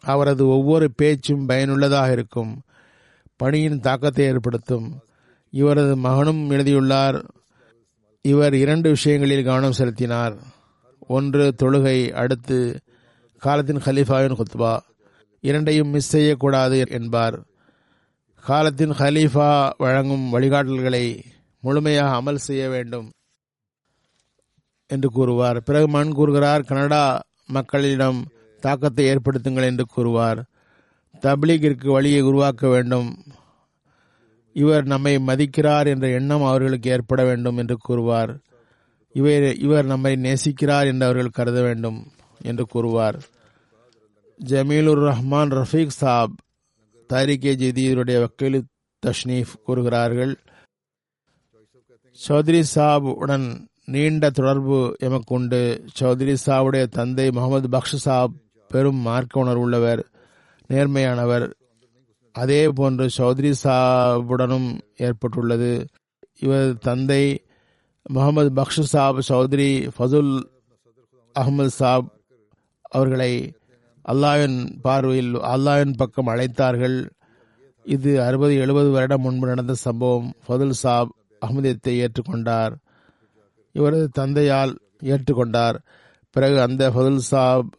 [0.00, 2.62] அவரது ஒவ்வொரு பேச்சும் பயனுள்ளதாக இருக்கும்.
[3.36, 4.98] பணியின் தாக்கத்தை ஏற்படுத்தும்.
[5.50, 7.24] இவரது மகனும் எழுதியுள்ளார்
[8.22, 10.36] இவர் இரண்டு விஷயங்களில் கவனம் செலுத்தினார்.
[10.98, 12.80] ஒன்று தொழுகை அடுத்து
[13.38, 14.78] காலத்தின் ஹலீஃபாவின் குத்பா.
[15.40, 17.42] இரண்டையும் மிஸ் செய்யக்கூடாது என்பார்.
[18.42, 21.24] காலத்தின் ஹலீஃபா வழங்கும் வழிகாட்டல்களை
[21.60, 23.12] முழுமையாக அமல் செய்ய வேண்டும்.
[24.88, 25.62] என்று கூறுவார்.
[25.62, 28.28] பிறகு மண் கூறுகிறார் கனடா மக்களிடம்
[28.60, 30.44] தாக்கத்தை ஏற்படுத்துங்கள் என்று கூறுவார்.
[31.20, 33.22] தப்லீகிற்கு வழியை உருவாக்க வேண்டும்.
[34.52, 38.38] இவர் நம்மை மதிக்கிறார் என்ற எண்ணம் அவர்களுக்கு ஏற்பட வேண்டும் என்று கூறுவார்.
[39.12, 42.06] இவர் இவர் நம்மை நேசிக்கிறார் என்று அவர்கள் கருத வேண்டும்
[42.42, 43.18] என்று கூறுவார்.
[44.44, 46.34] ஜமீலுர் ரஹ்மான் ரஃபீக் சாப்
[47.08, 48.64] தாரிகே ஜெதீருடைய வக்கீல்
[49.06, 50.38] தஷ்னீஃப் கூறுகிறார்கள்.
[52.28, 58.32] சௌத்ரி சாப் உடன் நீண்ட தொடர்பு எமக்கு உண்டு சௌத்ரி சாவுடைய தந்தை முகமது பக்ஷ் சாப்
[58.68, 60.02] பெரும் மார்க்க உணர்வுள்ளவர்
[60.68, 61.52] நேர்மையானவர்.
[62.32, 65.86] அதே போன்று சௌத்ரி சாவுடனும் ஏற்பட்டுள்ளது.
[66.38, 67.22] இவர் தந்தை
[68.02, 70.42] முகமது பக்ஷு சாப் சௌத்ரி ஃபதுல்
[71.34, 72.12] அகமது சாப்
[72.90, 73.32] அவர்களை
[74.08, 77.10] அல்லாவின் பார்வையில் அல்லாவின் பக்கம் அழைத்தார்கள்.
[77.84, 80.32] இது அறுபது எழுபது வருடம் முன்பு நடந்த சம்பவம்.
[80.46, 81.14] ஃபதுல் சாப்
[81.46, 82.74] அகமதியத்தை ஏற்றுக்கொண்டார்.
[83.72, 85.78] இவரது தந்தையால் ஏற்றுக்கொண்டார்.
[86.30, 87.78] பிறகு அந்த ஃபதுல் சாப்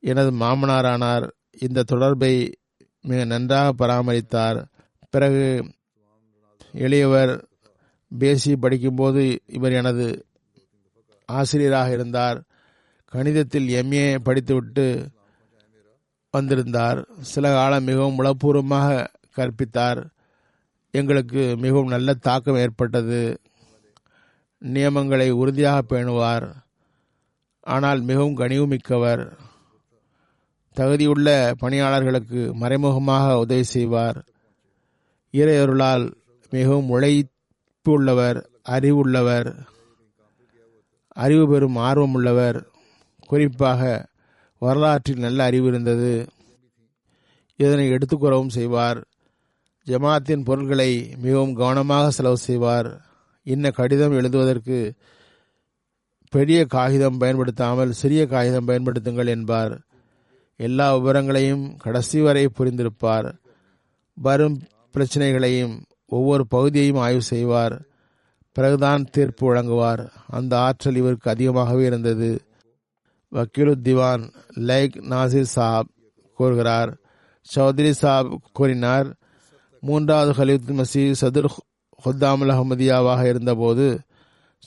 [0.00, 2.58] எனது மாமனாரானார் இந்த தொடர்பை
[3.02, 4.66] மிக நன்றாக பராமரித்தார்.
[5.10, 5.72] பிறகு
[6.72, 7.42] எளியவர்
[8.18, 10.26] பேசி படிக்கும்போது இவர் எனது
[11.26, 12.42] ஆசிரியராக இருந்தார்.
[13.12, 15.08] கணிதத்தில் எம்ஏ படித்துவிட்டு
[16.30, 17.06] வந்திருந்தார்.
[17.20, 20.10] சில காலம் மிகவும் உளப்பூர்வமாக கற்பித்தார்.
[20.90, 23.40] எங்களுக்கு மிகவும் நல்ல தாக்கம் ஏற்பட்டது.
[24.64, 26.54] நியமங்களை உறுதியாக பேணுவார்.
[27.60, 29.36] ஆனால் மிகவும் கனிவுமிக்கவர்.
[30.76, 34.24] தகுதியுள்ள பணியாளர்களுக்கு மறைமுகமாக உதவி செய்வார்.
[35.32, 36.12] இறையொருளால்
[36.50, 39.66] மிகவும் உழைப்பு உள்ளவர் அறிவுள்ளவர்.
[41.08, 42.66] அறிவு பெறும் ஆர்வம் உள்ளவர்
[43.26, 44.08] குறிப்பாக
[44.58, 46.26] வரலாற்றில் நல்ல அறிவு இருந்தது.
[47.56, 49.06] இதனை எடுத்துக்கூறவும் செய்வார்.
[49.86, 53.09] ஜமாத்தின் பொருட்களை மிகவும் கவனமாக செலவு செய்வார்.
[53.42, 54.94] இன்ன கடிதம் எழுதுவதற்கு
[56.30, 59.80] பெரிய காகிதம் பயன்படுத்தாமல் சிறிய காகிதம் பயன்படுத்துங்கள் என்பார்.
[60.56, 63.38] எல்லா விவரங்களையும் கடைசி வரை புரிந்திருப்பார்.
[64.14, 64.62] வரும்
[64.92, 67.82] பிரச்சனைகளையும் ஒவ்வொரு பகுதியையும் ஆய்வு செய்வார்.
[68.52, 70.08] பிறகுதான் தீர்ப்பு வழங்குவார்.
[70.26, 72.42] அந்த ஆற்றல் இவருக்கு அதிகமாகவே இருந்தது.
[73.32, 75.88] வக்கீலுத்திவான் லைக் நாசிர் சாப்
[76.34, 76.96] கூறுகிறார்.
[77.56, 79.16] சௌத்ரி சாப் கூறினார்
[79.80, 81.44] மூன்றாவது ஹலித் மசி சதுர்
[82.04, 84.00] ஹுத்தாமுல் அஹமதியாவாக இருந்தபோது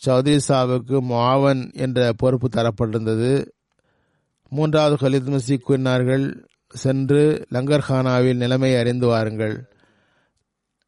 [0.05, 3.51] சௌத்ரி சாவுக்கு மாவன் என்ற பொறுப்பு தரப்பட்டிருந்தது.
[4.49, 9.65] மூன்றாவது ஹலித் மசி கூறினார்கள் சென்று லங்கர்ஹானாவில் நிலைமை அறிந்து வாருங்கள்.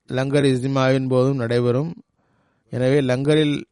[0.07, 1.93] லங்கர் இஸ்மாவின் போதும் நடைபெறும்.
[2.69, 3.65] எனவே லங்கரில்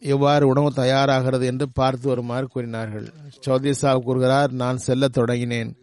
[0.00, 3.12] எவ்வாறு உணவு தயாராகிறது என்று பார்த்து வருமாறு கூறினார்கள்.
[3.46, 5.74] சௌத்ரி சாப் கூறுகிறார் நான் செல்லத் தொடங்கினேன்.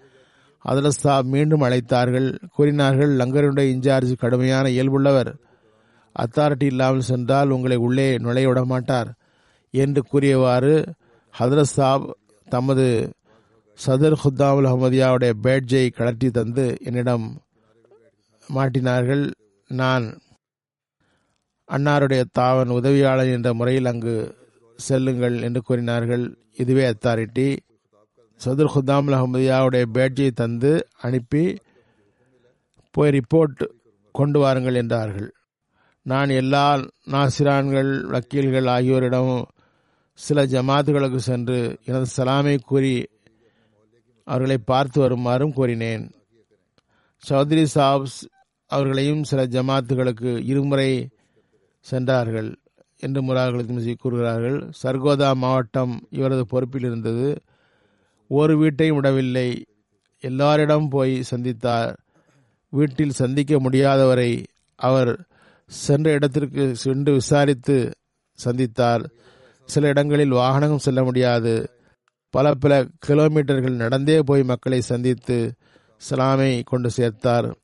[0.58, 2.38] அதில் சாப் மீண்டும் அழைத்தார்கள்.
[2.52, 5.36] கூறினார்கள் லங்கருடைய இன்சார்ஜ் கடுமையான இயல்புள்ளவர்.
[6.20, 9.14] அத்தாரிட்டி இல்லாமல் சென்றால் உங்களை உள்ளே நுழைய விட மாட்டார்.
[9.72, 10.94] என்று கூறியவாறு
[11.40, 12.18] ஹதரத் சாப்
[12.50, 13.12] தமது
[13.86, 17.42] சதர் ஹுத்தாமுல் அஹமதியாவுடைய பேட்ஜை கலட்டி தந்து என்னிடம்
[18.56, 19.32] மாட்டினார்கள்.
[19.68, 20.20] நான்
[21.70, 24.36] அன்னாருடைய தாவன் உதவியாளர் என்ற முறையில் அங்கு
[24.76, 26.38] செல்லுங்கள் என்று கூறினார்கள்.
[26.54, 27.58] இதுவே அத்தாரிட்டி
[28.46, 31.58] சதுர் ஹுதாமுல் அஹமதியாவுடைய பேட்ஜை தந்து அனுப்பி
[32.92, 33.62] போய் ரிப்போர்ட்
[34.12, 35.30] கொண்டு வாருங்கள் என்றார்கள்.
[36.02, 36.76] நான் எல்லா
[37.12, 39.46] நாசிரான்கள் வக்கீல்கள் ஆகியோரிடமும்
[40.14, 43.08] சில ஜமாத்துகளுக்கு சென்று எனது சலாமை கூறி
[44.24, 46.12] அவர்களை பார்த்து வருமாறும் கூறினேன்
[47.30, 48.28] சௌத்ரி சாப்ஸ்
[48.68, 51.10] அவர்களையும் சில ஜமாத்துகளுக்கு இருமுறை
[51.80, 52.58] சென்றார்கள்
[52.98, 54.70] என்று முராகளுக்கு கூறுகிறார்கள்.
[54.84, 57.42] சர்கோதா மாவட்டம் இவரது பொறுப்பில் இருந்தது.
[58.28, 59.66] ஒரு வீட்டையும் விடவில்லை.
[60.22, 61.98] எல்லாரிடம் போய் சந்தித்தார்.
[62.70, 64.46] வீட்டில் சந்திக்க முடியாதவரை
[64.76, 65.28] அவர்
[65.72, 67.92] சென்ற இடத்திற்கு சென்று விசாரித்து
[68.44, 69.10] சந்தித்தார்.
[69.66, 71.70] சில இடங்களில் வாகனமும் செல்ல முடியாது.
[72.30, 75.54] பல பல கிலோமீட்டர்கள் நடந்தே போய் மக்களை சந்தித்து
[76.10, 77.56] சலாமை கொண்டு சேர்த்தார்.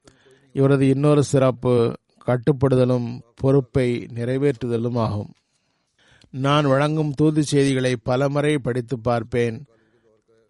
[0.52, 1.96] இவரது இன்னொரு சிறப்பு
[2.28, 5.34] கட்டுப்படுதலும் பொறுப்பை நிறைவேற்றுதலும் ஆகும்.
[6.32, 9.66] நான் வழங்கும் தூது செய்திகளை பலமுறை படித்து பார்ப்பேன்.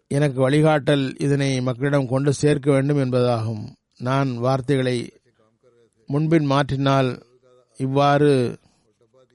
[0.06, 3.64] எனக்கு வழிகாட்டல் இதனை மக்களிடம் கொண்டு சேர்க்க வேண்டும் என்பதாகும்.
[3.98, 5.12] நான் வார்த்தைகளை
[6.06, 7.26] முன்பின் மாற்றினால்
[7.78, 8.30] இவ்வாறு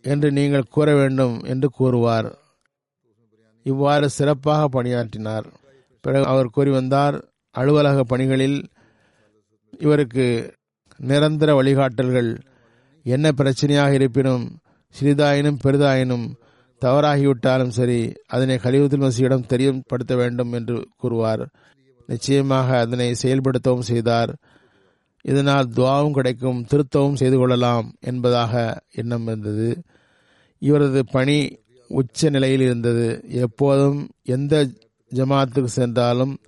[0.06, 2.30] என்று நீங்கள் கூற வேண்டும் என்று கூறுவார்.
[3.66, 5.46] இவ்வாறு சிறப்பாக பணியாற்றினார்.
[6.04, 7.16] பிறகு அவர் கூறி வந்தார்
[7.56, 8.58] அலுவலக பணிகளில்
[9.80, 10.26] இவருக்கு
[11.00, 12.32] நிரந்தர வழிகாட்டல்கள்
[13.06, 14.44] என்ன பிரச்சனையாக இருப்பினும்
[14.96, 16.26] சிறிதாயினும் பெரிதாயினும்
[16.82, 21.44] தவறாகிவிட்டாலும் சரி அதனை கலிவுத்துல் மசியிடம் தெரியப்படுத்த வேண்டும் என்று கூறுவார்.
[22.10, 24.32] நிச்சயமாக அதனை செயல்படுத்தவும் செய்தார்.
[25.24, 29.82] இதனால் துவாவும் கிடைக்கும் திருத்தவும் செய்து கொள்ளலாம் என்பதாக எண்ணம் இருந்தது.
[30.60, 31.58] இவரது பணி
[31.88, 33.24] உச்ச நிலையில் இருந்தது.
[33.28, 34.68] எப்போதும் எந்த
[35.16, 36.40] ஜமாத்துக்கு சென்றாலும்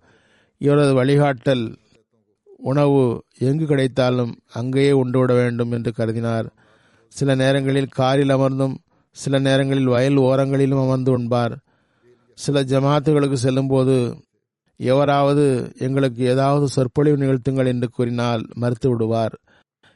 [0.58, 1.76] இவரது வழிகாட்டல்
[2.58, 6.48] உணவு எங்கு கிடைத்தாலும் அங்கேயே உண்டுவிட வேண்டும் என்று கருதினார்.
[7.08, 8.76] சில நேரங்களில் காரில் அமர்ந்தும்
[9.12, 11.56] சில நேரங்களில் வயல் ஓரங்களிலும் அமர்ந்து உண்பார்.
[12.34, 13.96] சில ஜமாத்துகளுக்கு செல்லும்போது
[14.78, 19.40] எவராவது எங்களுக்கு ஏதாவது சொற்பொழிவு நிகழ்த்துங்கள் என்று கூறினால் மறுத்து விடுவார்.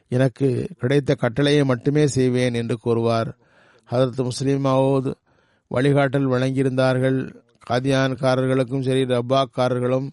[0.08, 3.36] எனக்கு கிடைத்த கட்டளையை மட்டுமே செய்வேன் என்று கூறுவார்.
[3.90, 5.14] ஹதரத் முஸ்லீமாவோது
[5.74, 7.34] வழிகாட்டல் வழங்கியிருந்தார்கள்.
[7.70, 10.10] காதியான்காரர்களுக்கும் சரி ரப்பாக்காரர்களும்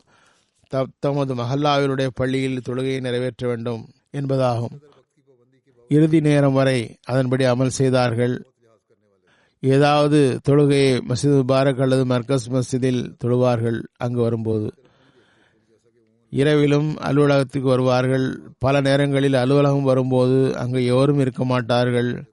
[0.99, 4.81] தமது மஹல்லாவினுடைய பள்ளியில் தொழுகையை நிறைவேற்ற வேண்டும் என்பதாகும்.
[5.87, 8.43] இறுதி நேரம் வரை அதன்படி அமல் செய்தார்கள்.
[9.59, 14.73] ஏதாவது தொழுகையை மசித் முபாரக் அல்லது மர்கஸ் மஸ்ஜிதில் தொழுவார்கள் அங்கு வரும்போது.
[16.29, 18.41] இரவிலும் அலுவலகத்துக்கு வருவார்கள்.
[18.57, 22.31] பல நேரங்களில் அலுவலகம் வரும்போது அங்கு எவரும் இருக்க மாட்டார்கள்.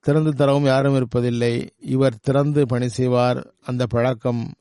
[0.00, 1.68] திறந்து தரவும் யாரும் இருப்பதில்லை.
[1.78, 3.54] இவர் திறந்து பணி செய்வார்.
[3.64, 4.52] அந்த பழக்கம்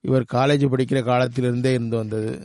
[0.00, 2.38] இவர் காலேஜ் படிக்கிற காலத்திலிருந்தே இருந்து வந்தது.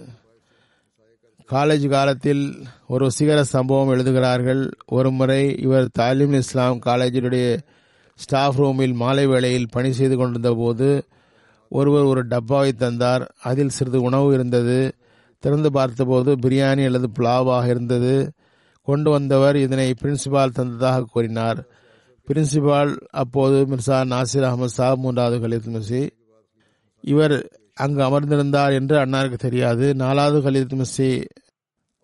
[1.51, 4.71] காலேஜ் காலத்தில் ஒரு சிகர சம்பவம் எழுதுகிறார்கள்.
[4.85, 7.59] ஒரு முறை இவர் தாலிம் இஸ்லாம் காலேஜினுடைய
[8.19, 11.03] ஸ்டாஃப் ரூமில் மாலை வேளையில் பணி செய்து கொண்டிருந்த போது
[11.69, 13.31] ஒருவர் ஒரு டப்பாவை தந்தார்.
[13.41, 14.91] அதில் சிறிது உணவு இருந்தது.
[15.39, 18.31] திறந்து பார்த்தபோது பிரியாணி அல்லது புலாவாக இருந்தது.
[18.81, 21.59] கொண்டு வந்தவர் இதனை பிரின்சிபால் தந்ததாக கூறினார்.
[22.27, 26.09] பிரின்சிபால் அப்போது மிர்சா நாசிர் அகமது சாப் மூன்றாவது கலித் மிசி
[27.01, 29.95] இவர் அங்கு அமர்ந்திருந்தார் என்று அன்னாருக்கு தெரியாது.
[29.95, 31.25] நாலாவது கலித் மிசி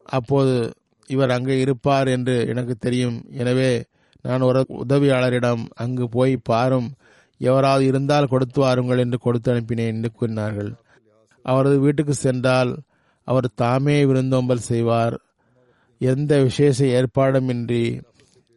[0.03, 0.71] அப்போது
[1.07, 3.25] இவர் அங்கே இருப்பார் என்று எனக்கு தெரியும்.
[3.31, 3.83] எனவே
[4.21, 6.93] நான் ஒரு உதவியாளரிடம் அங்கு போய் பாரும்.
[7.37, 10.73] எவராவது இருந்தால் கொடுத்து வாருங்கள் என்று கொடுத்து அனுப்பினேன் என்று கூறினார்கள்.
[11.43, 12.77] அவரது வீட்டுக்கு சென்றால்
[13.23, 15.19] அவர் தாமே விருந்தோம்பல் செய்வார்.
[15.97, 18.01] எந்த விசேஷ ஏற்பாடுமின்றி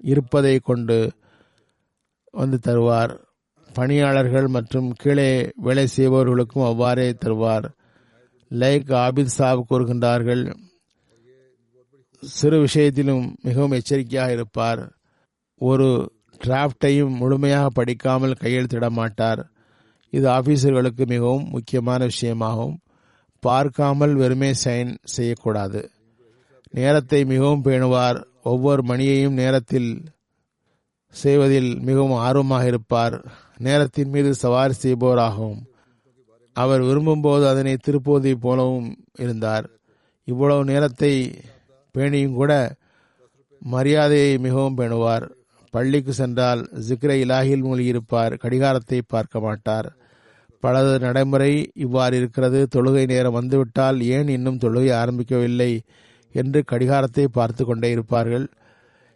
[0.01, 1.13] இருப்பதை கொண்டு
[2.33, 3.19] வந்து தருவார்.
[3.73, 7.65] பணியாளர்கள் மற்றும் கீழே வேலை செய்பவர்களுக்கும் அவ்வாறே தருவார்.
[8.51, 10.55] லைக் ஆபித் சாப் கூறுகின்றார்கள்
[12.21, 14.93] சிறு விஷயத்திலும் மிகவும் எச்சரிக்கையாக இருப்பார்.
[15.61, 16.13] ஒரு
[16.45, 19.53] டிராப்டையும் முழுமையாக படிக்காமல் கையெழுத்திட மாட்டார்
[20.11, 22.75] இது ஆபீசர்களுக்கு மிகவும் முக்கியமான விஷயமாகும்.
[23.41, 25.91] பார்க்காமல் வெறுமே சைன் செய்யக்கூடாது.
[26.71, 28.23] நேரத்தை மிகவும் பேணுவார்.
[28.43, 30.05] ஒவ்வொரு மணியையும் நேரத்தில்
[31.11, 33.25] செய்வதில் மிகவும் ஆர்வமாக இருப்பார்.
[33.59, 35.61] நேரத்தின் மீது சவாரி செய்பவராகவும்
[36.53, 39.71] அவர் விரும்பும்போது அதனை திருப்புவதை போலவும் இருந்தார்.
[40.25, 41.43] இவ்வளவு நேரத்தை
[41.91, 42.77] பேணியும் கூட
[43.63, 45.27] மரியாதையை மிகவும் பேணுவார்.
[45.75, 49.89] பள்ளிக்கு சென்றால் ஜிக்ரை இலாகில் மூழ்கியிருப்பார் கடிகாரத்தை பார்க்க மாட்டார்.
[50.63, 51.53] பலது நடைமுறை
[51.85, 52.61] இவ்வாறு இருக்கிறது.
[52.75, 55.73] தொழுகை நேரம் வந்துவிட்டால் ஏன் இன்னும் தொழுகை ஆரம்பிக்கவில்லை
[56.35, 58.47] என்று கடிகாரத்தை பார்த்து கொண்டே இருப்பார்கள்.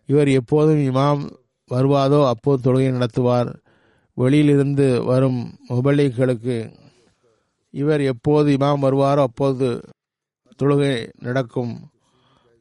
[0.09, 1.22] இவர் எப்போதும் இமாம்
[1.70, 3.50] வருவாதோ அப்போது தொழுகை நடத்துவார்.
[4.16, 5.40] வெளியிலிருந்து வரும்
[5.70, 6.59] முபலிகளுக்கு
[7.74, 9.66] இவர் எப்போது இமாம் வருவாரோ அப்போது
[10.61, 10.94] தொழுகை
[11.26, 11.74] நடக்கும்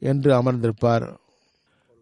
[0.02, 1.06] என்று அமர்ந்திருப்பார்.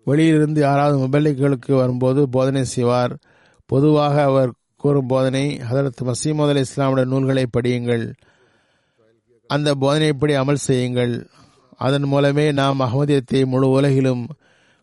[0.07, 3.19] வெளியிலிருந்து யாராவது முபல்லிகளுக்கு வரும்போது போதனை செய்வார்.
[3.67, 8.15] பொதுவாக அவர் கூறும் போதனை ஹதரத் மசீமது அலி இஸ்லாமுடைய நூல்களை படியுங்கள்.
[9.47, 11.27] அந்த போதனைப்படி அமல் செய்யுங்கள்.
[11.77, 14.27] அதன் மூலமே நாம் அகமதியத்தை முழு உலகிலும்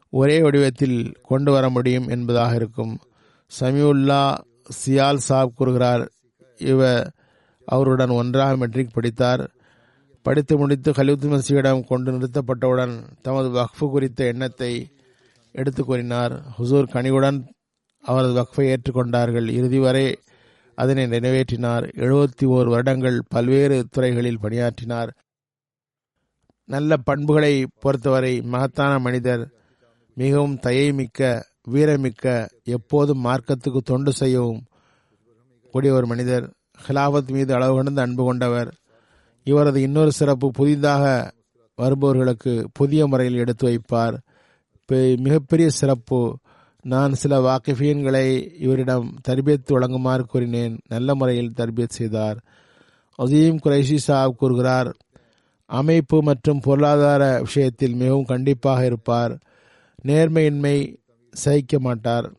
[0.10, 3.00] ஒரே வடிவத்தில் கொண்டு வர முடியும் என்பதாக இருக்கும்.
[3.60, 4.38] சமியுல்லா
[4.86, 6.12] சியால் சாப் கூறுகிறார்
[6.58, 7.14] இவர்
[7.66, 9.52] அவருடன் ஒன்றாக மெட்ரிக் படித்தார்.
[10.22, 14.93] படித்து முடித்து ஹலிவுத் மசியிடம் கொண்டு நிறுத்தப்பட்டவுடன் தமது வக்ஃபு குறித்த எண்ணத்தை
[15.54, 16.44] எடுத்து கூறினார்.
[16.58, 17.54] ஹுசூர் கனிவுடன்
[18.02, 20.20] அவரது வக்ஃபை ஏற்றுக்கொண்டார்கள் இறுதி வரை
[20.76, 21.86] அதனை நிறைவேற்றினார்.
[21.96, 25.14] எழுபத்தி ஓர் வருடங்கள் பல்வேறு துறைகளில் பணியாற்றினார்.
[26.66, 29.50] நல்ல பண்புகளை பொறுத்தவரை மகத்தான மனிதர்.
[30.16, 34.66] மிகவும் தயைமிக்க வீரமிக்க எப்போதும் மார்க்கத்துக்கு தொண்டு செய்யவும்
[35.72, 36.54] கூடிய ஒரு மனிதர்.
[36.88, 38.74] ஹிலாபத் மீது அளவு கடந்து அன்பு கொண்டவர்.
[39.44, 41.34] இவரது இன்னொரு சிறப்பு புதிதாக
[41.76, 44.18] வருபவர்களுக்கு புதிய முறையில் எடுத்து வைப்பார்.
[44.92, 46.38] மிகப்பெரிய சிறப்பு.
[46.82, 50.80] நான் சில வாக்கிஃபியன்களை இவரிடம் தர்பியத்து வழங்குமாறு கூறினேன்.
[50.88, 52.38] நல்ல முறையில் தர்பியத் செய்தார்.
[53.24, 54.96] அசீம் குரைஷி சாப் கூறுகிறார்
[55.66, 59.38] அமைப்பு மற்றும் பொருளாதார விஷயத்தில் மிகவும் கண்டிப்பாக இருப்பார்.
[60.06, 60.96] நேர்மையின்மை
[61.32, 62.32] சகிக்க மாட்டார்.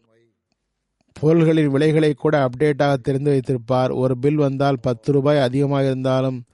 [1.13, 3.91] பொருள்களின் விலைகளை கூட அப்டேட்டாக தெரிந்து வைத்திருப்பார்.
[3.91, 6.45] ஒரு பில் வந்தால் பத்து ரூபாய் அதிகமாக இருந்தாலும்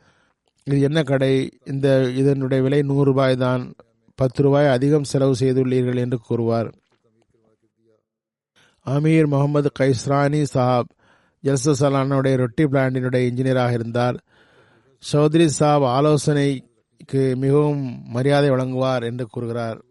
[0.65, 1.59] இது என்ன கடை?
[1.65, 3.75] இந்த இதனுடைய விலை நூறு ரூபாய் தான்
[4.21, 6.73] பத்து ரூபாய் அதிகம் செலவு செய்துள்ளீர்கள் என்று கூறுவார்.
[8.87, 10.87] அமீர் முகமது கைஸ்ரானி சாப்
[11.45, 14.17] ஜல்சலானுடைய ரொட்டி பிளான்டினுடைய இன்ஜினியராக இருந்தார்.
[15.13, 19.85] சௌத்ரி சாப் ஆலோசனைக்கு மிகவும் மரியாதை வழங்குவார் என்று கூறுகிறார்.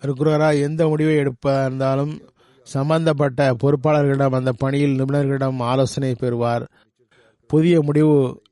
[0.00, 2.22] கூறுகிறார் எந்த முடிவை எடுப்பதாக இருந்தாலும்
[2.62, 6.70] சம்பந்தப்பட்ட பொறுப்பாளர்களிடம் அந்த பணியில் நிபுணர்களிடம் ஆலோசனை பெறுவார்.
[7.46, 8.42] புதிய முடிவு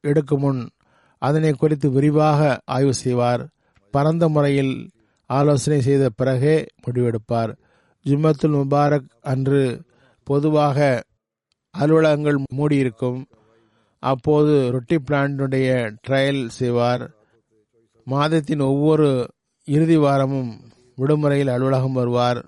[0.00, 0.70] எடுக்கும் முன்
[1.18, 3.48] அதனை குறித்து விரிவாக ஆய்வு செய்வார்.
[3.92, 4.90] பரந்த முறையில்
[5.26, 7.52] ஆலோசனை செய்த பிறகே முடிவெடுப்பார்.
[8.06, 9.82] ஜும்மத்துல் முபாரக் அன்று
[10.24, 11.02] பொதுவாக
[11.70, 13.20] அலுவலகங்கள் மூடியிருக்கும்.
[14.02, 17.04] அப்போது ரொட்டி பிளான்டுடைய ட்ரையல் செய்வார்.
[18.04, 19.08] மாதத்தின் ஒவ்வொரு
[19.64, 20.50] இறுதி வாரமும்
[20.96, 22.40] விடுமுறையில் அலுவலகம் வருவார்.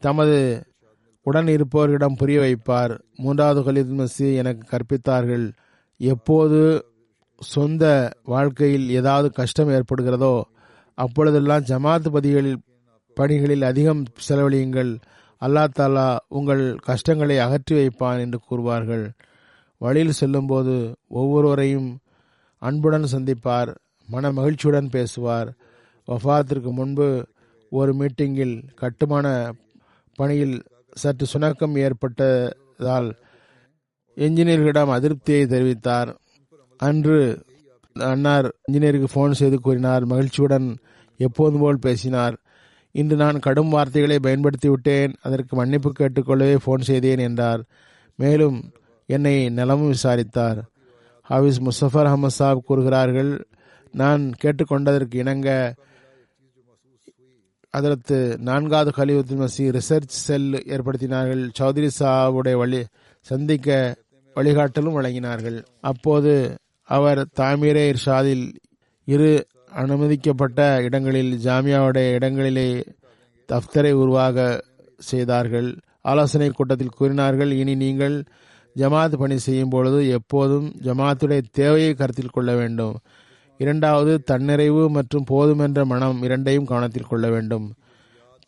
[0.00, 0.62] தமது
[1.22, 2.94] உடன் இருப்பவர்களிடம் புரிய வைப்பார்.
[3.16, 5.46] மூன்றாவது கலித் மசி எனக்கு கற்பித்தார்கள்
[5.96, 6.60] எப்போது
[7.40, 7.84] சொந்த
[8.24, 10.34] வாழ்க்கையில் ஏதாவது கஷ்டம் ஏற்படுகிறதோ
[10.94, 12.60] அப்பொழுதெல்லாம் ஜமாத் பதிகளில்
[13.16, 14.92] பணிகளில் அதிகம் செலவழியுங்கள்.
[15.40, 19.04] அல்லா தாலா உங்கள் கஷ்டங்களை அகற்றி வைப்பான் என்று கூறுவார்கள்.
[19.78, 20.74] வழியில் செல்லும்போது
[21.08, 21.88] ஒவ்வொருவரையும்
[22.58, 23.70] அன்புடன் சந்திப்பார்
[24.08, 25.50] மன மகிழ்ச்சியுடன் பேசுவார்.
[26.08, 27.08] வஃபாத்திற்கு முன்பு
[27.70, 29.52] ஒரு மீட்டிங்கில் கட்டுமான
[30.14, 30.56] பணியில்
[30.94, 33.08] சற்று சுணக்கம் ஏற்பட்டதால்
[34.16, 36.10] என்ஜினியர்களிடம் அதிருப்தியை தெரிவித்தார்.
[36.76, 37.18] அன்று
[38.00, 40.04] அன்னார் இன்ஜினியருக்கு ஃபோன் செய்து கூறினார்.
[40.04, 40.78] மகிழ்ச்சியுடன்
[41.16, 42.36] எப்போதும் போல் பேசினார்.
[42.90, 45.12] இன்று நான் கடும் வார்த்தைகளை பயன்படுத்தி விட்டேன்.
[45.22, 47.64] அதற்கு மன்னிப்பு கேட்டுக்கொள்ளவே ஃபோன் செய்தேன் என்றார்.
[48.16, 48.72] மேலும்
[49.06, 50.64] என்னை நலமும் விசாரித்தார்.
[51.22, 53.46] ஹாவிஸ் முசஃபர் அஹமத் சாப் கூறுகிறார்கள்
[53.92, 55.74] நான் கேட்டுக்கொண்டதற்கு இணங்க
[57.70, 61.50] அதற்கு நான்காவது கலிவுத்தின் மசி ரிசர்ச் செல் ஏற்படுத்தினார்கள்.
[61.58, 62.84] சௌத்ரி சாவுடைய வழி
[63.20, 63.96] சந்திக்க
[64.34, 65.64] வழிகாட்டலும் வழங்கினார்கள்.
[65.80, 68.54] அப்போது அவர் தாமீரே இர்ஷாதில்
[69.04, 72.84] இரு அனுமதிக்கப்பட்ட இடங்களில் ஜாமியாவுடைய இடங்களிலே
[73.52, 74.64] தஃப்தரை உருவாக
[74.98, 75.76] செய்தார்கள்.
[76.00, 78.24] ஆலோசனை கூட்டத்தில் கூறினார்கள் இனி நீங்கள்
[78.76, 82.96] ஜமாத் பணி செய்யும் பொழுது எப்போதும் ஜமாத்துடைய தேவையை கருத்தில் கொள்ள வேண்டும்.
[83.56, 87.72] இரண்டாவது தன்னிறைவு மற்றும் போதுமென்ற மனம் இரண்டையும் கவனத்தில் கொள்ள வேண்டும்.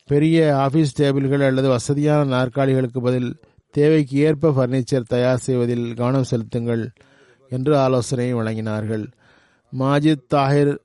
[0.07, 3.37] பெரிய ஆபீஸ் டேபிள்கள் அல்லது வசதியான நாற்காலிகளுக்கு பதில்
[3.71, 6.93] தேவைக்கு ஏற்ப பர்னிச்சர் தயார் செய்வதில் கவனம் செலுத்துங்கள்.
[7.49, 9.07] என்று ஆலோசனை வழங்கினார்கள்.
[9.79, 10.79] மாஜித் தாஹிர்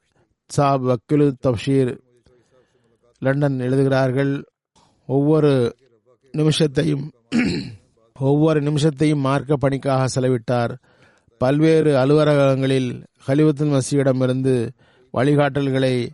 [0.47, 1.97] சாப் வக்கீலு தப்ஷீர்
[3.19, 4.43] லண்டன் எழுதுகிறார்கள்
[5.05, 5.75] ஒவ்வொரு
[6.37, 7.11] நிமிஷத்தையும்
[8.19, 10.77] ஒவ்வொரு நிமிஷத்தையும் மார்க்க பணிக்காக செலவிட்டார்.
[11.37, 14.69] பல்வேறு அலுவலகங்களில் ஹலிவத்துல் மசியிடமிருந்து
[15.13, 16.09] வழிகாட்டல்களை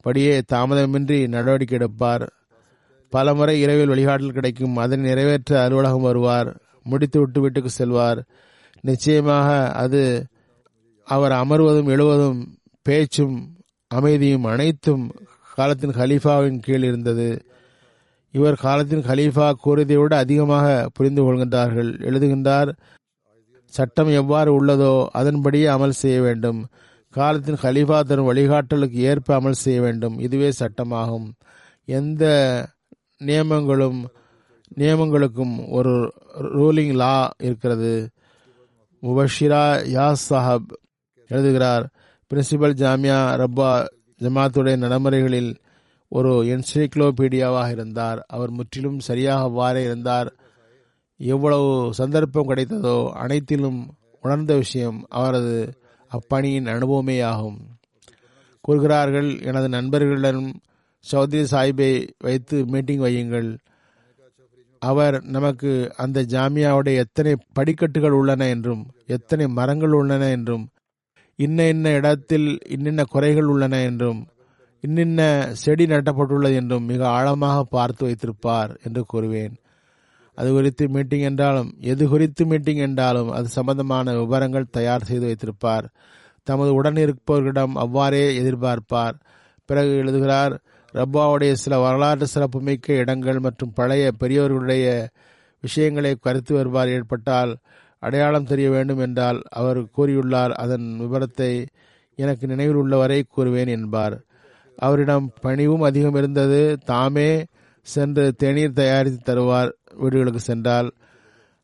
[0.00, 2.32] படியே தாமதமின்றி நடவடிக்கை எடுப்பார்.
[3.10, 8.24] பலமுறை இரவில் வழிகாட்டல் கிடைக்கும் அதனை நிறைவேற்ற அலுவலகம் வருவார் முடித்து விட்டு வீட்டுக்கு செல்வார்.
[8.84, 10.26] நிச்சயமாக அது
[11.04, 12.40] அவர் அமர்வதும் எழுவதும்
[12.82, 13.56] பேச்சும்
[13.90, 15.14] அமைதியும் அனைத்தும்
[15.54, 17.42] காலத்தின் ஹலீஃபாவின் கீழ் இருந்தது.
[18.30, 21.90] இவர் காலத்தின் ஹலீஃபா கூறியதை விட அதிகமாக புரிந்து கொள்கின்றார்கள்.
[22.00, 22.70] எழுதுகின்றார்
[23.66, 26.66] சட்டம் எவ்வாறு உள்ளதோ அதன்படியே அமல் செய்ய வேண்டும்.
[27.10, 30.18] காலத்தின் ஹலீஃபா தரும் வழிகாட்டலுக்கு ஏற்ப அமல் செய்ய வேண்டும்.
[30.18, 31.28] இதுவே சட்டமாகும்.
[31.84, 32.24] எந்த
[33.24, 34.04] நியமங்களும்
[34.78, 36.12] நியமங்களுக்கும் ஒரு
[36.56, 38.11] ரூலிங் லா இருக்கிறது.
[39.02, 39.62] முபஷிரா
[39.96, 40.70] யாஸ் சாஹப்
[41.28, 41.90] எழுதுகிறார்.
[42.34, 43.86] பிரின்சிபல் ஜாமியா ரப்பா
[44.20, 45.56] ஜமாத்துடைய நடைமுறைகளில்
[46.08, 48.24] ஒரு என்சைக்ளோபீடியாவாக இருந்தார்.
[48.28, 50.34] அவர் முற்றிலும் சரியாக வாரே இருந்தார்.
[51.16, 55.78] எவ்வளவு சந்தர்ப்பம் கிடைத்ததோ அனைத்திலும் உணர்ந்த விஷயம் அவரது
[56.08, 57.58] அப்பணியின் அனுபவமே ஆகும்
[58.60, 60.60] கூறுகிறார்கள் எனது நண்பர்களிடம்
[61.12, 63.58] சௌத்ரி சாஹிப்பை வைத்து மீட்டிங் வையுங்கள்.
[64.82, 70.64] அவர் நமக்கு அந்த ஜாமியாவுடைய எத்தனை படிக்கட்டுகள் உள்ளன என்றும் எத்தனை மரங்கள் உள்ளன என்றும்
[71.38, 74.20] இன்ன இன்ன இடத்தில் இன்னின்ன குறைகள் உள்ளன என்றும்
[74.84, 75.20] இன்னின்ன
[75.52, 79.54] செடி நட்டப்பட்டுள்ளது என்றும் மிக ஆழமாக பார்த்து வைத்திருப்பார் என்று கூறுவேன்.
[80.38, 85.86] அது குறித்து மீட்டிங் என்றாலும் எது குறித்து மீட்டிங் என்றாலும் அது சம்பந்தமான விவரங்கள் தயார் செய்து வைத்திருப்பார்.
[86.46, 89.16] தமது உடன் இருப்பவர்களிடம் அவ்வாறே எதிர்பார்ப்பார்.
[89.68, 90.54] பிறகு எழுதுகிறார்
[90.94, 95.08] ரப்பாவுடைய சில வரலாற்று சிறப்புமிக்க இடங்கள் மற்றும் பழைய பெரியவர்களுடைய
[95.60, 97.56] விஷயங்களை கருத்து வருவார் ஏற்பட்டால்
[97.98, 100.50] அடையாளம் தெரிய வேண்டும் என்றால் அவர் கூறியுள்ளார்.
[100.50, 101.66] அதன் விவரத்தை
[102.14, 104.20] எனக்கு நினைவில் உள்ளவரை கூறுவேன் என்பார்.
[104.76, 106.78] அவரிடம் பணிவும் அதிகம் இருந்தது.
[106.84, 107.44] தாமே
[107.82, 110.90] சென்று தேநீர் தயாரித்து தருவார் வீடுகளுக்கு சென்றால்.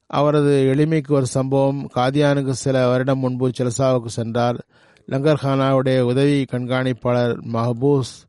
[0.07, 1.89] அவரது எளிமைக்கு ஒரு சம்பவம்.
[1.95, 4.67] காதியானுக்கு சில வருடம் முன்பு செலசாவுக்கு சென்றார்.
[5.11, 8.28] லங்கர்ஹானாவுடைய உதவி கண்காணிப்பாளர் மஹபூஸ்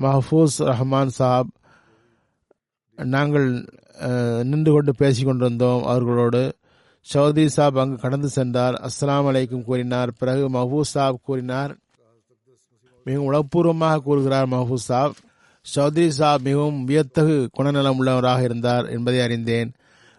[0.00, 1.48] மஹபூஸ் ரஹ்மான் சாப்
[2.96, 3.46] நாங்கள்
[4.44, 6.42] நின்று கொண்டு பேசிக்கொண்டிருந்தோம் அவர்களோடு.
[7.14, 8.74] சௌத்ரி சாப் அங்கு கடந்து சென்றார்.
[8.88, 10.12] அஸ்லாம் அலைக்கும் கூறினார்.
[10.18, 11.76] பிறகு மஹபூஸ் சாப் கூறினார்.
[13.04, 15.14] மிகவும் உளப்பூர்வமாக கூறுகிறார் மஹபூஸ் சாப்.
[15.74, 19.72] சௌத்ரி சாப் மிகவும் வியத்தகு குணநலம் உள்ளவராக இருந்தார் என்பதை அறிந்தேன்.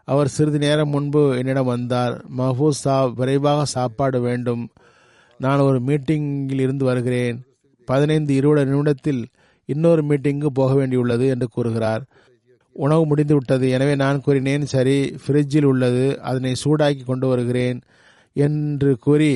[0.04, 2.26] அவர் சிறிது நேரம் முன்பு என்னிடம் வந்தார்.
[2.38, 4.64] மஹபூஸ் சாப் விரைவாக சாப்பாடு வேண்டும்.
[5.38, 7.38] நான் ஒரு மீட்டிங்கில் இருந்து வருகிறேன்.
[7.86, 9.24] பதினைந்து இருபது நிமிடத்தில்
[9.70, 12.04] இன்னொரு மீட்டிங்கு போக வேண்டியுள்ளது என்று கூறுகிறார்.
[12.76, 17.80] உணவு முடிந்து விட்டது எனவே நான் கூறினேன் சரி ஃப்ரிட்ஜில் உள்ளது அதனை சூடாக்கி கொண்டு வருகிறேன்
[18.36, 19.34] என்று கூறி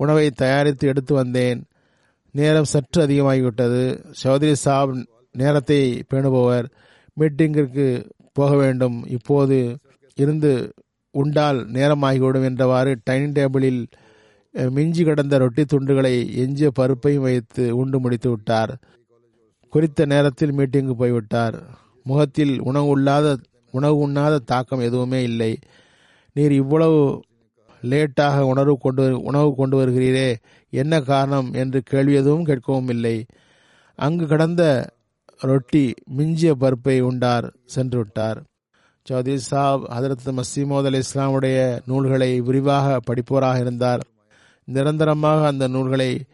[0.00, 1.60] உணவை தயாரித்து எடுத்து வந்தேன்.
[2.34, 3.84] நேரம் சற்று அதிகமாகிவிட்டது.
[4.22, 4.92] சௌத்ரி சாப்
[5.34, 6.66] நேரத்தை பேணுபவர்
[7.16, 7.86] மீட்டிங்கிற்கு
[8.32, 8.98] போக வேண்டும்.
[9.16, 9.58] இப்போது
[10.18, 10.50] இருந்து
[11.14, 13.80] உண்டால் நேரமாகிவிடும் என்றவாறு டைனிங் டேபிளில்
[14.76, 16.12] மிஞ்சி கிடந்த ரொட்டி துண்டுகளை
[16.42, 18.72] எஞ்சிய பருப்பையும் வைத்து உண்டு முடித்து விட்டார்
[19.70, 21.62] குறித்த நேரத்தில் மீட்டிங்கு போய்விட்டார்.
[22.04, 23.36] முகத்தில் உணவு உள்ளாத
[23.70, 25.58] உணவு உண்ணாத தாக்கம் எதுவுமே இல்லை.
[26.32, 27.22] நீர் இவ்வளவு
[27.82, 30.36] லேட்டாக உணர்வு கொண்டு உணவு கொண்டு வருகிறீரே
[30.70, 33.26] என்ன காரணம் என்று கேள்வி எதுவும் கேட்கவும் இல்லை.
[33.94, 34.90] அங்கு கடந்த
[35.38, 38.42] ரொட்டி மிஞ்சிய பருப்பை உண்டார் சென்று விட்டார்.
[39.10, 44.06] சௌத்ரி சாப் ஹதரத் மசீமோத் அலி இஸ்லாமுடைய நூல்களை விரிவாக படிப்போராக இருந்தார்.
[44.64, 46.24] நிரந்தரமாக அந்த நூல்களை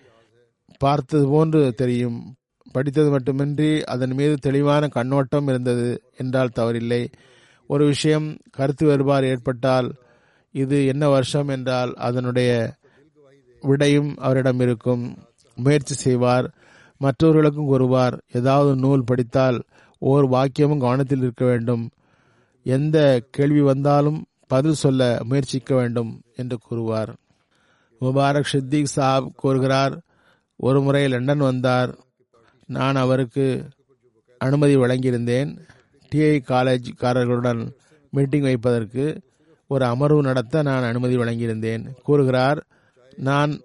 [0.79, 2.35] பார்த்தது போன்று தெரியும்.
[2.73, 7.13] படித்தது மட்டுமின்றி அதன் மீது தெளிவான கண்ணோட்டம் இருந்தது என்றால் தவறில்லை.
[7.67, 9.93] ஒரு விஷயம் கருத்து வேறுபாடு ஏற்பட்டால்
[10.53, 12.75] இது என்ன வருஷம் என்றால் அதனுடைய
[13.61, 15.17] விடையும் அவரிடம் இருக்கும்.
[15.55, 16.55] முயற்சி செய்வார்
[16.99, 19.63] மற்றவர்களுக்கும் கூறுவார் ஏதாவது நூல் படித்தால்
[19.99, 21.91] ஓர் வாக்கியமும் கவனத்தில் இருக்க வேண்டும்.
[22.63, 27.15] எந்த கேள்வி வந்தாலும் பதில் சொல்ல முயற்சிக்க வேண்டும் என்று கூறுவார்.
[28.01, 30.01] முபாரக் சித்திக் சாப் கூறுகிறார்
[30.57, 31.99] ஒரு முறை லண்டன் வந்தார்
[32.67, 33.69] நான் அவருக்கு
[34.39, 35.59] அனுமதி வழங்கியிருந்தேன்.
[36.15, 37.71] டிஐ காலேஜ்காரர்களுடன்
[38.11, 39.21] மீட்டிங் வைப்பதற்கு
[39.67, 41.91] ஒரு அமர்வு நடத்த நான் அனுமதி வழங்கியிருந்தேன்.
[42.03, 42.67] கூறுகிறார்
[43.17, 43.61] நான்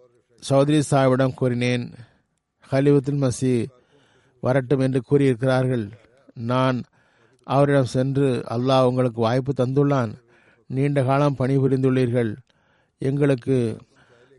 [0.49, 1.93] சௌத்ரி சாஹிபிடம் கூறினேன்.
[2.71, 3.65] ஹலிவுத்துல் மசி
[4.39, 5.91] வரட்டும் என்று கூறியிருக்கிறார்கள்.
[6.33, 6.83] நான்
[7.43, 10.13] அவரிடம் சென்று அல்லாஹ் உங்களுக்கு வாய்ப்பு தந்துள்ளான்.
[10.67, 12.35] நீண்ட காலம் பணிபுரிந்துள்ளீர்கள்.
[12.97, 13.77] எங்களுக்கு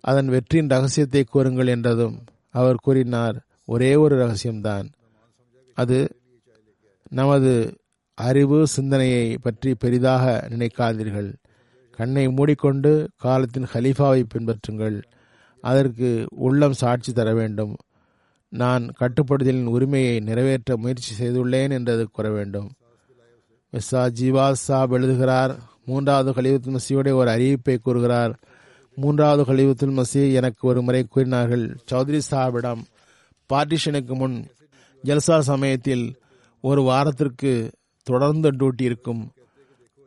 [0.01, 3.48] அதன் வெற்றியின் ரகசியத்தை கூறுங்கள் என்றதும் அவர் கூறினார்.
[3.73, 4.87] ஒரே ஒரு ரகசியம்தான்.
[5.75, 5.99] அது
[7.11, 7.53] நமது
[8.19, 11.31] அறிவு சிந்தனையை பற்றி பெரிதாக நினைக்காதீர்கள்.
[11.99, 14.97] கண்ணை மூடிக்கொண்டு காலத்தின் ஹலீஃபாவை பின்பற்றுங்கள்.
[15.65, 16.09] அதற்கு
[16.47, 17.75] உள்ளம் சாட்சி தர வேண்டும்.
[18.53, 22.69] நான் கட்டுப்படுத்தலின் உரிமையை நிறைவேற்ற முயற்சி செய்துள்ளேன் என்றது கூற வேண்டும்.
[23.73, 25.55] மிஸ்ஸா ஜிவாஸ் சாப் எழுதுகிறார்
[25.85, 28.35] மூன்றாவது கலிவுத்துல் மசியுடைய ஒரு அறிவிப்பை கூறுகிறார்.
[28.95, 32.83] மூன்றாவது கலிவுத்துல் மசி எனக்கு ஒரு முறை கூறினார்கள் சௌத்ரி சாபிடம்
[33.53, 34.47] பார்ட்டிஷனுக்கு முன்
[35.05, 36.19] ஜல்சா சமயத்தில்
[36.61, 37.71] ஒரு வாரத்திற்கு
[38.03, 39.31] தொடர்ந்து டியூட்டி இருக்கும்.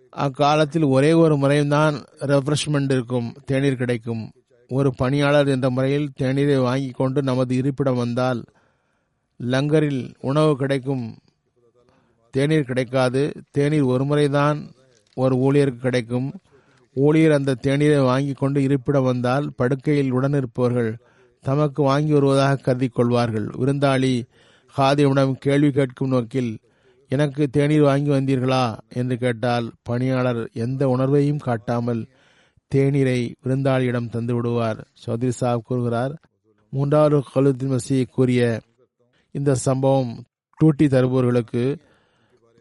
[0.10, 4.32] அக்காலத்தில் ஒரே ஒரு முறைதான் ரெஃப்ரெஷ்மெண்ட் இருக்கும் தேநீர் கிடைக்கும்.
[4.70, 8.44] ஒரு பணியாளர் என்ற முறையில் தேநீரை வாங்கி கொண்டு நமது இருப்பிடம் வந்தால்
[9.38, 11.18] லங்கரில் உணவு கிடைக்கும்.
[12.32, 13.32] தேநீர் கிடைக்காது.
[13.52, 14.72] தேநீர் ஒரு முறைதான்
[15.16, 16.34] ஒரு ஊழியருக்கு கிடைக்கும்.
[16.94, 20.98] ஊழியர் அந்த தேநீரை வாங்கி கொண்டு இருப்பிடம் வந்தால் படுக்கையில் உடனிருப்பவர்கள்
[21.42, 24.24] தமக்கு வாங்கி வருவதாக கருதி கொள்வார்கள் விருந்தாளி
[24.78, 26.58] ஹாதியிடம் கேள்வி கேட்கும் நோக்கில்
[27.10, 28.78] எனக்கு தேநீர் வாங்கி வந்தீர்களா?
[28.89, 32.08] என்று கேட்டால் பணியாளர் எந்த உணர்வையும் காட்டாமல்
[32.76, 34.88] தேநீரை விருந்தாளியிடம் தந்து விடுவார்.
[35.06, 36.14] சௌத்ரி சாப் கூறுகிறார்
[36.70, 38.62] மூன்றாவது கலுத்தின் மசி கூறிய
[39.32, 40.24] இந்த சம்பவம்
[40.60, 41.64] டூட்டி தருபவர்களுக்கு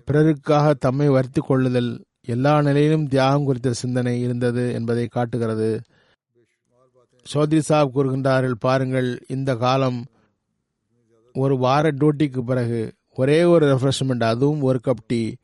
[0.07, 5.81] பிறருக்காக தம்மை வருத்திக் கொள்ளுதல் எல்லா நிலையிலும் தியாகம் குறித்த சிந்தனை இருந்தது என்பதை காட்டுகிறது.
[7.33, 10.07] சௌத்ரி சாப் கூறுகின்றார்கள் பாருங்கள் இந்த காலம்
[11.33, 15.35] ஒரு வார டியூட்டிக்கு பிறகு ஒரே ஒரு ரெஃப்ரெஷ்மெண்ட் அதுவும் ஒரு கப் டீ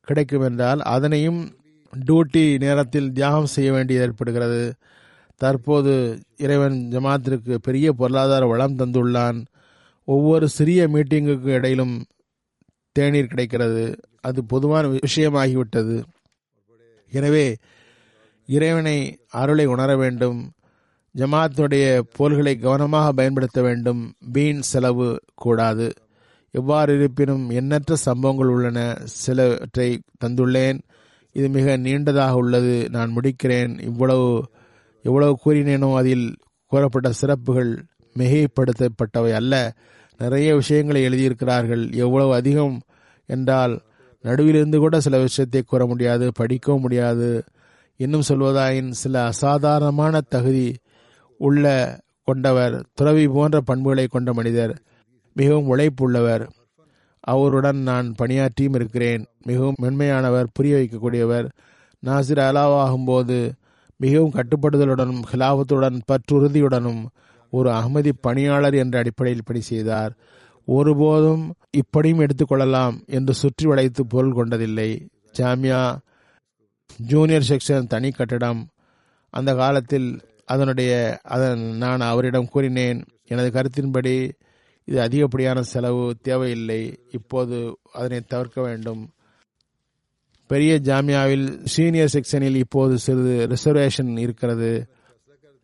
[0.00, 1.56] கிடைக்கும் என்றால் அதனையும்
[2.06, 4.74] டியூட்டி நேரத்தில் தியாகம் செய்ய வேண்டியது ஏற்படுகிறது.
[5.36, 9.44] தற்போது இறைவன் ஜமாத்திற்கு பெரிய பொருளாதார வளம் தந்துள்ளான்.
[10.04, 12.04] ஒவ்வொரு சிறிய மீட்டிங்குக்கு இடையிலும்
[12.92, 13.96] தேநீர் கிடைக்கிறது.
[14.20, 16.02] அது பொதுவான விஷயமாகிவிட்டது.
[17.10, 17.56] எனவே
[18.46, 20.50] இறைவனை அருளை உணர வேண்டும்.
[21.18, 24.14] ஜமாத்துடைய போல்களை கவனமாக பயன்படுத்த வேண்டும்.
[24.32, 25.92] வீண் செலவு கூடாது.
[26.50, 28.98] எவ்வாறு இருப்பினும் எண்ணற்ற சம்பவங்கள் உள்ளன.
[29.04, 30.80] சிலவற்றை தந்துள்ளேன்.
[31.32, 32.88] இது மிக நீண்டதாக உள்ளது.
[32.90, 33.82] நான் முடிக்கிறேன்.
[33.82, 34.50] இவ்வளவு
[35.02, 36.36] எவ்வளவு கூறினேனோ அதில்
[36.66, 37.84] கூறப்பட்ட சிறப்புகள்
[38.18, 39.74] மிகைப்படுத்தப்பட்டவை அல்ல.
[40.18, 41.94] நிறைய விஷயங்களை எழுதியிருக்கிறார்கள்.
[41.94, 42.80] எவ்வளவு அதிகம்
[43.26, 43.80] என்றால்
[44.22, 47.44] நடுவிலிருந்து கூட சில விஷயத்தை கூற முடியாது படிக்கவும் முடியாது.
[47.96, 50.74] இன்னும் சொல்வதாயின் சில அசாதாரணமான தகுதி
[51.38, 54.82] உள்ள கொண்டவர் துறவி போன்ற பண்புகளை கொண்ட மனிதர்
[55.32, 56.48] மிகவும் உழைப்புள்ளவர்.
[57.20, 59.26] அவருடன் நான் பணியாற்றியும் இருக்கிறேன்.
[59.42, 61.48] மிகவும் மென்மையானவர் புரிய வைக்கக்கூடியவர்.
[62.06, 63.54] நாசிர் அலாவாகும் போது
[63.96, 67.06] மிகவும் கட்டுப்படுதலுடனும் ஹிலாபத்துடன் பற்றுறுதியுடனும்
[67.50, 70.12] ஒரு அகமதி பணியாளர் என்ற அடிப்படையில் பணி செய்தார்.
[70.64, 75.06] ஒருபோதும் இப்படியும் எடுத்துக்கொள்ளலாம் என்று சுற்றி வளைத்து பொருள் கொண்டதில்லை.
[75.38, 75.96] ஜாமியா
[76.96, 78.68] ஜூனியர் செக்ஷன் தனி கட்டடம்.
[79.30, 84.30] அந்த காலத்தில் அதனுடைய அதன் நான் அவரிடம் கூறினேன் எனது கருத்தின்படி
[84.84, 89.08] இது அதிகப்படியான செலவு தேவையில்லை இப்போது அதனை தவிர்க்க வேண்டும்.
[90.46, 94.88] பெரிய ஜாமியாவில் சீனியர் செக்ஷனில் இப்போது சிறிது ரிசர்வேஷன் இருக்கிறது.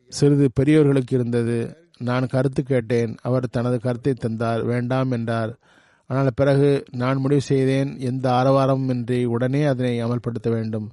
[0.08, 1.76] சிறிது பெரியவர்களுக்கு இருந்தது.
[1.98, 3.16] நான் கருத்து கேட்டேன்.
[3.22, 4.62] அவர் தனது கருத்தை தந்தார்.
[4.62, 5.58] வேண்டாம் என்றார்.
[6.06, 7.98] ஆனால் பிறகு நான் முடிவு செய்தேன்.
[7.98, 10.90] எந்த ஆரவாரமும் இன்றி உடனே அதனை அமல்படுத்த வேண்டும்.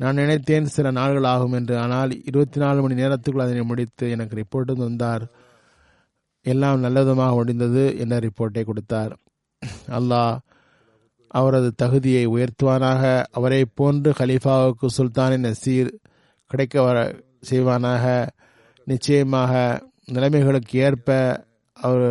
[0.00, 1.74] நான் நினைத்தேன் சில நாள்கள் ஆகும் என்று.
[1.78, 5.24] ஆனால் இருபத்தி நாலு மணி நேரத்துக்குள் அதனை முடித்து எனக்கு ரிப்போர்ட்டு தந்தார்
[6.46, 9.12] எல்லாம் நல்லவிதமாக முடிந்தது என ரிப்போர்ட்டை கொடுத்தார்.
[9.98, 10.36] அல்லாஹ்
[11.38, 13.02] அவரது தகுதியை உயர்த்துவானாக.
[13.30, 15.90] அவரை போன்று ஹலீஃபாவுக்கு சுல்தானின் நசீர்
[16.50, 16.98] கிடைக்க வர
[17.50, 18.04] செய்வானாக.
[18.86, 19.52] நிச்சயமாக
[20.12, 21.18] நிலைமைகளுக்கு ஏற்ப
[21.76, 22.06] அவர்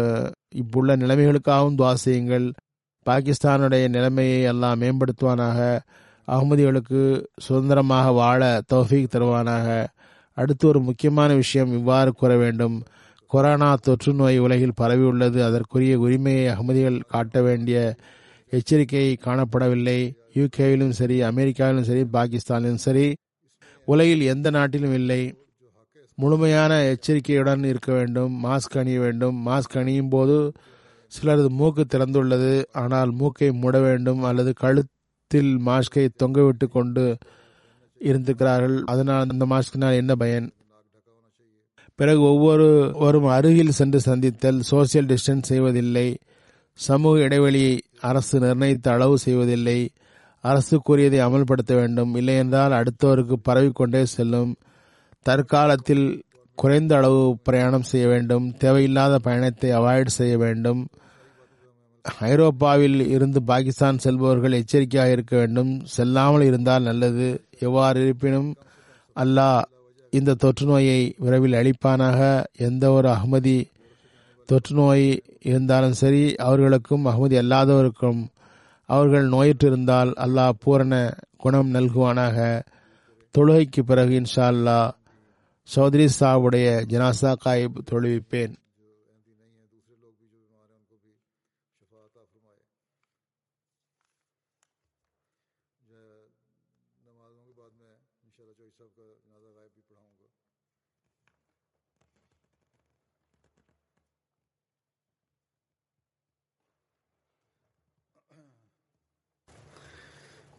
[0.62, 2.46] இப்புள்ள நிலைமைகளுக்காகவும் துவா செய்யுங்கள்.
[3.06, 5.60] பாகிஸ்தானுடைய நிலைமையை எல்லாம் மேம்படுத்துவானாக.
[6.30, 7.02] அகமதிகளுக்கு
[7.38, 9.68] சுதந்திரமாக வாழ தௌஃபீக் தருவானாக.
[10.38, 12.76] அடுத்து ஒரு முக்கியமான விஷயம் இவ்வாறு கூற வேண்டும்.
[13.28, 17.96] கொரோனா தொற்று நோய் உலகில் பரவியுள்ளது அதற்குரிய உரிமையை அகமதிகள் காட்ட வேண்டிய
[18.50, 20.00] எச்சரிக்கை காணப்படவில்லை.
[20.34, 23.08] யூகேவிலும் சரி அமெரிக்காவிலும் சரி பாகிஸ்தானிலும் சரி
[23.86, 25.22] உலகில் எந்த நாட்டிலும் இல்லை.
[26.16, 28.34] முழுமையான எச்சரிக்கையுடன் இருக்க வேண்டும்.
[28.44, 29.38] மாஸ்க் அணிய வேண்டும்.
[29.48, 30.38] மாஸ்க் அணியும் போது
[31.12, 32.54] சிலரது மூக்கு திறந்துள்ளது.
[32.72, 34.24] ஆனால் மூக்கை மூட வேண்டும்.
[34.24, 34.96] அல்லது கழுத்
[35.30, 37.18] கழுத்தில் மாஸ்கை தொங்கவிட்டு கொண்டு
[38.00, 38.84] இருந்திருக்கிறார்கள்.
[38.86, 40.52] அதனால் அந்த மாஸ்கினால் என்ன பயன்?
[41.96, 46.18] பிறகு ஒவ்வொருவரும் அருகில் சென்று சந்தித்தல் சோசியல் டிஸ்டன்ஸ் செய்வதில்லை.
[46.74, 49.90] சமூக இடைவெளியை அரசு நிர்ணயித்த அளவு செய்வதில்லை.
[50.42, 52.16] அரசு கூறியதை அமல்படுத்த வேண்டும்.
[52.16, 54.56] இல்லையென்றால் அடுத்தவருக்கு பரவிக்கொண்டே செல்லும்.
[55.22, 56.24] தற்காலத்தில்
[56.56, 58.58] குறைந்த அளவு பிரயாணம் செய்ய வேண்டும்.
[58.58, 60.88] தேவையில்லாத பயணத்தை அவாய்ட் செய்ய வேண்டும்.
[62.02, 65.86] ஐரோப்பாவில் இருந்து பாகிஸ்தான் செல்பவர்கள் எச்சரிக்கையாக இருக்க வேண்டும்.
[65.86, 67.43] செல்லாமல் இருந்தால் நல்லது.
[67.60, 68.56] எவ்வாறு இருப்பினும்
[69.16, 69.62] அல்லாஹ்
[70.10, 72.43] இந்த தொற்று நோயை விரைவில் அளிப்பானாக.
[72.56, 73.66] எந்த ஒரு அகமதி
[74.45, 78.28] தொற்று நோய் இருந்தாலும் சரி அவர்களுக்கும் அகமதி அல்லாதவருக்கும்.
[78.86, 82.62] அவர்கள் நோயிற்றிருந்தால் அல்லாஹ் பூரண குணம் நல்குவானாக.
[83.38, 84.91] தொழுகைக்கு பிறகு இன்ஷா அல்லா
[85.76, 88.54] சௌத்ரி சாவுடைய ஜனாசா காயிப் தொழுவிப்பேன்.